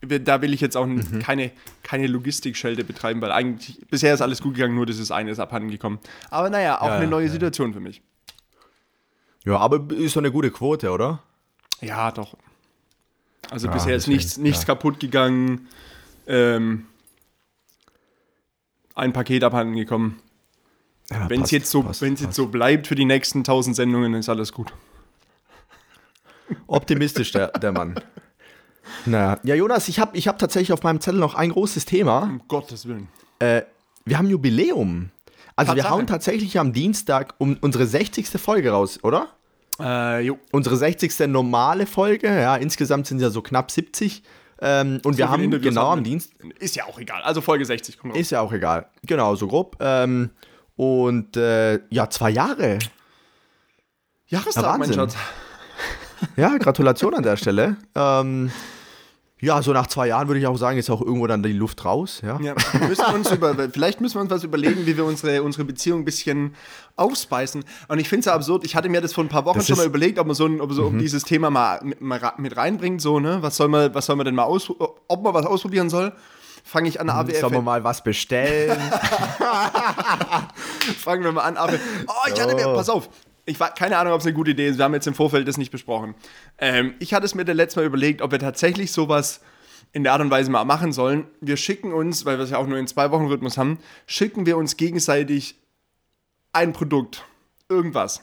[0.00, 0.86] da will ich jetzt auch
[1.20, 1.50] keine,
[1.82, 5.98] keine Logistikschelte betreiben, weil eigentlich bisher ist alles gut gegangen, nur eine ist abhanden gekommen.
[6.30, 7.32] Aber naja, auch Ja, eine neue ja.
[7.32, 8.02] Situation für mich.
[9.44, 11.22] Ja, aber ist so eine gute Quote, oder?
[11.80, 12.36] Ja, doch.
[13.50, 15.68] Also Ja, bisher ist nichts, nichts kaputt gegangen.
[16.26, 16.86] Ähm,
[18.94, 20.20] ein Paket abhanden gekommen.
[21.10, 24.28] Ja, Wenn es jetzt, so, passt, jetzt so bleibt für die nächsten 1000 Sendungen, ist
[24.28, 24.72] alles gut.
[26.66, 27.94] Optimistisch, der, der Mann.
[29.06, 29.38] Naja.
[29.42, 32.22] Ja, Jonas, ich habe ich hab tatsächlich auf meinem Zettel noch ein großes Thema.
[32.22, 33.08] Um Gottes Willen.
[33.38, 33.62] Äh,
[34.04, 35.10] wir haben Jubiläum.
[35.56, 35.94] Also wir Tatsache.
[35.94, 38.28] hauen tatsächlich am Dienstag um unsere 60.
[38.40, 39.28] Folge raus, oder?
[39.80, 40.38] Äh, jo.
[40.52, 41.26] Unsere 60.
[41.28, 42.28] normale Folge.
[42.28, 44.22] Ja, insgesamt sind es ja so knapp 70.
[44.62, 46.10] Ähm, und wir viele haben Interviews genau haben am wir.
[46.10, 47.22] Dienst, Ist ja auch egal.
[47.22, 48.20] Also Folge 60 kommt raus.
[48.20, 48.86] ist ja auch egal.
[49.04, 49.76] Genau, so grob.
[49.80, 50.30] Ähm,
[50.80, 52.78] und äh, ja, zwei Jahre.
[54.28, 54.92] Jahrestag, Ja, mein.
[54.94, 55.14] Schatz.
[56.36, 57.76] Ja, Gratulation an der Stelle.
[57.94, 58.50] Ähm,
[59.42, 61.84] ja, so nach zwei Jahren würde ich auch sagen, ist auch irgendwo dann die Luft
[61.84, 62.22] raus.
[62.24, 62.38] Ja.
[62.40, 65.64] Ja, wir müssen uns über, vielleicht müssen wir uns was überlegen, wie wir unsere, unsere
[65.64, 66.54] Beziehung ein bisschen
[66.96, 67.62] aufspeisen.
[67.88, 69.66] Und ich finde es ja absurd, ich hatte mir das vor ein paar Wochen Das
[69.66, 69.90] schon mal Mhm.
[69.90, 73.02] überlegt, ob man so, ein, ob so um dieses Thema mal, mit- mal mit reinbringt,
[73.02, 73.38] so, ne?
[73.42, 76.12] Was soll man, was soll man denn mal aus, ob man was ausprobieren soll?
[76.64, 77.40] Fange ich an, AWF.
[77.40, 78.78] Sollen wir mal was bestellen?
[80.98, 81.56] Fangen wir mal an.
[81.56, 81.72] Aber,
[82.06, 83.08] oh, ich hatte mir, pass auf.
[83.46, 84.78] Ich war keine Ahnung, ob es eine gute Idee ist.
[84.78, 86.14] Wir haben jetzt im Vorfeld das nicht besprochen.
[86.58, 89.40] Ähm, ich hatte es mir das letzte Mal überlegt, ob wir tatsächlich sowas
[89.92, 91.26] in der Art und Weise mal machen sollen.
[91.40, 94.46] Wir schicken uns, weil wir es ja auch nur in zwei Wochen Rhythmus haben, schicken
[94.46, 95.56] wir uns gegenseitig
[96.52, 97.24] ein Produkt.
[97.68, 98.22] Irgendwas.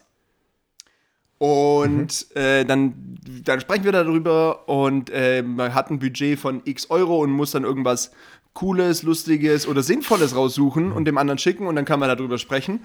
[1.40, 6.90] Und äh, dann, dann sprechen wir darüber und äh, man hat ein Budget von x
[6.90, 8.12] Euro und muss dann irgendwas
[8.54, 12.84] Cooles, Lustiges oder Sinnvolles raussuchen und dem anderen schicken und dann kann man darüber sprechen.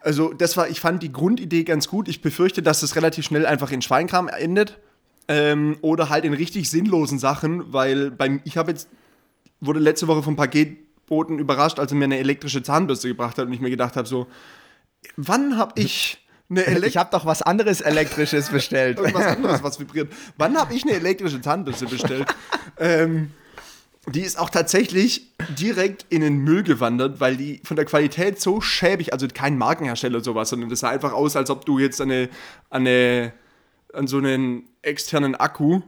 [0.00, 2.06] Also, das war, ich fand die Grundidee ganz gut.
[2.06, 4.78] Ich befürchte, dass es relativ schnell einfach in Schweinkram endet.
[5.30, 8.88] Ähm, oder halt in richtig sinnlosen Sachen, weil beim, ich habe jetzt,
[9.60, 13.52] wurde letzte Woche vom Paketboten überrascht, als er mir eine elektrische Zahnbürste gebracht hat und
[13.52, 14.26] ich mir gedacht habe, so,
[15.16, 18.98] wann habe ich eine Ich habe doch was anderes Elektrisches bestellt.
[18.98, 20.12] irgendwas anderes, was vibriert.
[20.36, 22.26] Wann habe ich eine elektrische Zahnbürste bestellt?
[22.78, 23.30] ähm,
[24.06, 28.60] die ist auch tatsächlich direkt in den Müll gewandert, weil die von der Qualität so
[28.60, 32.00] schäbig, also kein Markenhersteller oder sowas, sondern das sah einfach aus, als ob du jetzt
[32.00, 32.30] eine,
[32.70, 33.32] eine,
[33.92, 35.82] an so einen externen Akku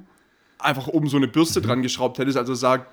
[0.59, 2.37] einfach oben so eine Bürste dran geschraubt hättest.
[2.37, 2.85] Also sah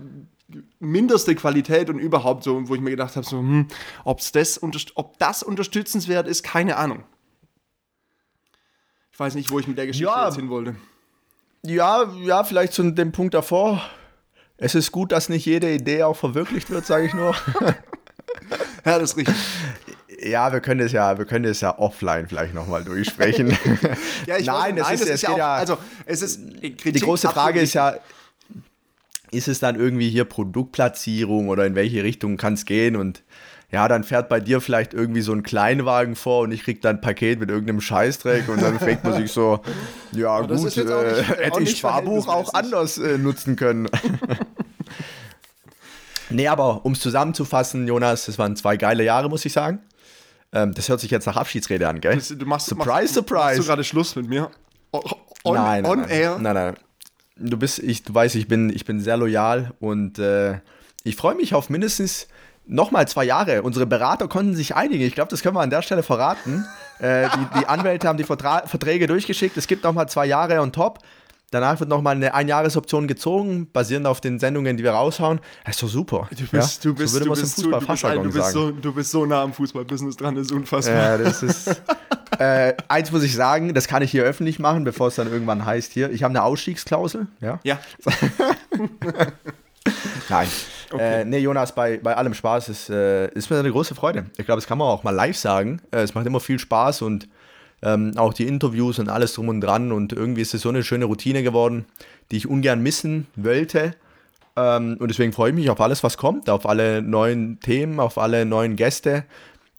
[0.80, 3.68] mindeste Qualität und überhaupt so, wo ich mir gedacht habe, so, hm,
[4.06, 4.62] ob's das,
[4.96, 7.04] ob das unterstützenswert ist, keine Ahnung.
[9.18, 10.26] Ich weiß nicht, wo ich mit der Geschichte Ja.
[10.28, 10.76] jetzt hin wollte.
[11.64, 13.82] Ja, ja, vielleicht zu dem Punkt davor.
[14.58, 17.36] Es ist gut, dass nicht jede Idee auch verwirklicht wird, sage ich nur.
[18.86, 19.36] Ja, das ist richtig.
[20.22, 23.58] ja, wir können es ja, wir können es ja offline vielleicht nochmal durchsprechen.
[24.28, 27.28] Ja, ich nein, weiß, es ist, es geht auch, ja, also es ist die große
[27.30, 27.96] Frage ist ja,
[29.32, 33.24] ist es dann irgendwie hier Produktplatzierung oder in welche Richtung kann es gehen und
[33.72, 36.98] ja, dann fährt bei dir vielleicht irgendwie so ein Kleinwagen vor und ich krieg dann
[36.98, 39.60] ein Paket mit irgendeinem Scheißdreck und dann fragt man sich so,
[40.14, 43.90] ja das gut, äh, nicht- hätte ich Sparbuch auch anders äh, nutzen können.
[46.30, 49.80] nee, aber um es zusammenzufassen, Jonas, das waren zwei geile Jahre, muss ich sagen.
[50.54, 52.22] Ähm, das hört sich jetzt nach Abschiedsrede an, gell?
[52.38, 53.44] Du machst, surprise, machst, surprise.
[53.44, 54.50] Machst du gerade Schluss mit mir?
[55.44, 56.10] On, nein, nein, on nein.
[56.10, 56.38] air?
[56.40, 56.76] Nein, nein.
[57.36, 60.60] Du bist, ich, du weißt, ich bin, ich bin sehr loyal und äh,
[61.04, 62.28] ich freue mich auf mindestens
[62.68, 63.62] nochmal zwei Jahre.
[63.64, 65.04] Unsere Berater konnten sich einigen.
[65.04, 66.66] Ich glaube, das können wir an der Stelle verraten.
[67.00, 69.58] äh, die, die Anwälte haben die Vertra Verträge durchgeschickt.
[69.58, 71.00] Es gibt nochmal zwei Jahre on top.
[71.50, 75.40] Danach wird nochmal eine Einjahresoption gezogen, basierend auf den Sendungen, die wir raushauen.
[75.64, 76.28] Das ist doch super.
[76.32, 76.90] Du bist, ja?
[76.92, 79.12] du bist, so würde du bist, so, du, bist, ein- du, bist so, du bist
[79.12, 80.96] so nah am Fußballbusiness dran, das ist unfassbar.
[80.96, 81.82] Ja, das ist.
[82.38, 85.66] äh, eins muss ich sagen, das kann ich hier öffentlich machen, bevor es dann irgendwann
[85.66, 86.12] heißt hier.
[86.12, 87.28] Ich habe eine Ausstiegsklausel.
[87.40, 87.62] Ja.
[87.64, 87.80] Ja,
[90.30, 90.48] Nein.
[90.98, 94.26] Äh, nee, Jonas, bei, bei allem Spaß ist, äh, ist mir eine große Freude.
[94.38, 95.82] Ich glaube, das kann man auch mal live sagen.
[95.92, 97.28] Äh, es macht immer viel Spaß und
[97.82, 99.92] ähm, auch die Interviews und alles drum und dran.
[99.92, 101.86] Und irgendwie ist es so eine schöne Routine geworden,
[102.32, 103.94] die ich ungern missen wollte.
[104.56, 108.18] Ähm, und deswegen freue ich mich auf alles, was kommt, auf alle neuen Themen, auf
[108.18, 109.26] alle neuen Gäste,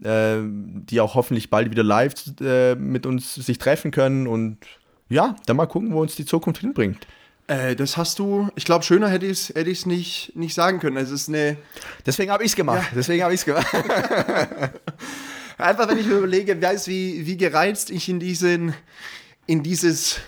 [0.04, 4.26] äh, die auch hoffentlich bald wieder live äh, mit uns sich treffen können.
[4.26, 4.58] Und
[5.08, 7.06] ja, dann mal gucken, wo uns die Zukunft hinbringt.
[7.48, 10.78] Äh, das hast du, ich glaube, schöner hätte ich es hätte ich's nicht, nicht sagen
[10.80, 10.96] können.
[10.96, 11.56] Es ist eine,
[12.06, 12.88] Deswegen habe ich es gemacht.
[12.94, 13.66] Deswegen habe ich es gemacht.
[15.58, 18.74] einfach wenn ich mir überlege, weiß, wie, wie gereizt ich in diesen,
[19.46, 20.20] in dieses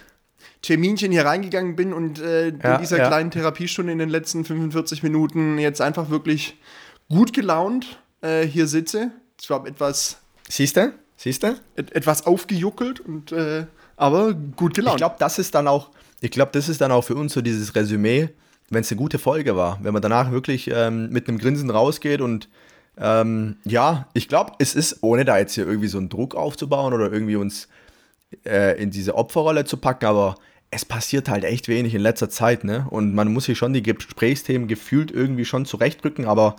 [0.63, 3.07] Terminchen hier reingegangen bin und äh, Ja, in dieser ja.
[3.07, 6.59] kleinen Therapiestunde in den letzten 45 Minuten jetzt einfach wirklich
[7.09, 9.11] gut gelaunt äh, hier sitze.
[9.39, 10.19] Zwar etwas,
[10.49, 10.93] Siehst du?
[11.17, 11.55] Siehst du?
[11.77, 13.67] et, etwas aufgejuckelt, und, äh,
[13.97, 14.97] aber gut gelaunt.
[14.97, 15.91] Ich glaube, das ist dann auch,
[16.21, 18.29] ich glaube, das ist dann auch für uns so dieses Resümee,
[18.69, 22.21] wenn es eine gute Folge war, wenn man danach wirklich ähm, mit einem Grinsen rausgeht
[22.21, 22.49] und
[22.99, 26.93] ähm, ja, ich glaube, es ist, ohne da jetzt hier irgendwie so einen Druck aufzubauen
[26.93, 27.69] oder irgendwie uns
[28.45, 30.37] äh, in diese Opferrolle zu packen, aber
[30.71, 32.87] es passiert halt echt wenig in letzter Zeit, ne?
[32.91, 36.57] Und man muss sich schon die Gesprächsthemen gefühlt irgendwie schon zurechtrücken, aber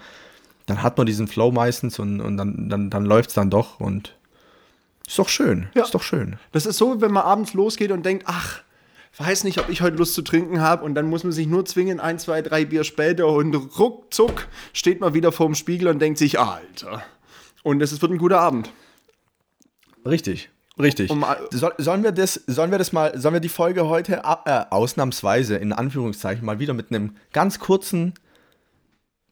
[0.66, 3.80] dann hat man diesen Flow meistens und, und dann, dann, dann läuft es dann doch
[3.80, 4.16] und
[5.08, 5.70] ist doch schön.
[5.74, 5.84] Ja.
[5.84, 6.38] Ist doch schön.
[6.52, 8.64] Das ist so, wenn man abends losgeht und denkt, ach,
[9.18, 11.66] weiß nicht, ob ich heute Lust zu trinken habe und dann muss man sich nur
[11.66, 16.18] zwingen, ein, zwei, drei Bier später und ruckzuck steht man wieder vorm Spiegel und denkt
[16.18, 17.04] sich, Alter.
[17.64, 18.72] Und es wird ein guter Abend.
[20.06, 20.50] Richtig,
[20.80, 21.12] richtig.
[21.12, 24.64] Um- Soll, sollen, wir das, sollen wir das mal, sollen wir die Folge heute äh,
[24.70, 28.14] ausnahmsweise in Anführungszeichen mal wieder mit einem ganz kurzen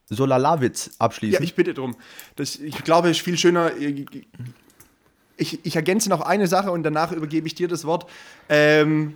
[0.09, 1.43] Solalawitz Ja, abschließen?
[1.43, 1.95] ich bitte drum.
[2.35, 3.71] Das, ich glaube, es ist viel schöner.
[5.37, 8.05] Ich, ich ergänze noch eine Sache und danach übergebe ich dir das Wort.
[8.49, 9.15] Ähm,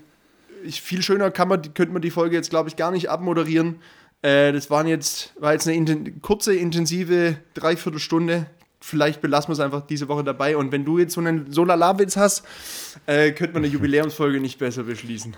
[0.64, 3.80] ich, viel schöner kann man, könnte man die Folge jetzt, glaube ich, gar nicht abmoderieren.
[4.22, 8.48] Äh, das waren jetzt, war jetzt eine inten kurze, intensive Dreiviertelstunde.
[8.80, 10.58] Vielleicht belassen wir es einfach diese Woche dabei.
[10.58, 12.44] Und wenn du jetzt so einen Solalawitz hast,
[13.06, 15.36] äh, könnte man eine Jubiläumsfolge nicht besser beschließen.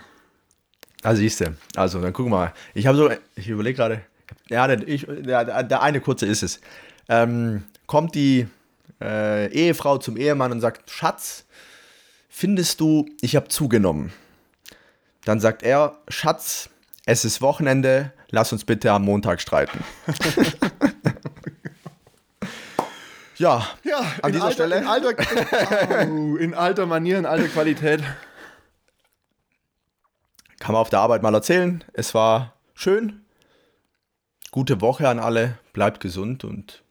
[1.04, 1.56] Ah, siehst du.
[1.76, 2.54] Also, dann gucken wir mal.
[2.74, 4.02] Ich habe so, ich überlege gerade.
[4.50, 6.60] Ja, der, ich, der, der eine kurze ist es.
[7.10, 8.48] Ähm, kommt die
[9.02, 11.46] äh, Ehefrau zum Ehemann und sagt: Schatz,
[12.30, 14.12] findest du, ich habe zugenommen?
[15.26, 16.70] Dann sagt er: Schatz,
[17.06, 19.84] es ist Wochenende, lass uns bitte am Montag streiten.
[23.38, 24.78] ja, Ja, An dieser alter, Stelle?
[24.78, 28.02] In alter, Au, in alter Manier, in alter Qualität.
[30.60, 31.84] kann man auf der Arbeit mal erzählen.
[31.94, 33.26] Es war schön.
[34.52, 35.58] Gute Woche an alle.
[35.74, 36.82] Bleibt gesund und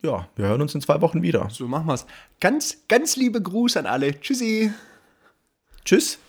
[0.00, 1.48] ja, wir hören uns in zwei Wochen wieder.
[1.50, 2.06] So machen wir's.
[2.40, 4.20] Ganz, ganz liebe Gruß an alle.
[4.20, 4.72] Tschüssi.
[5.84, 6.20] Tschüss.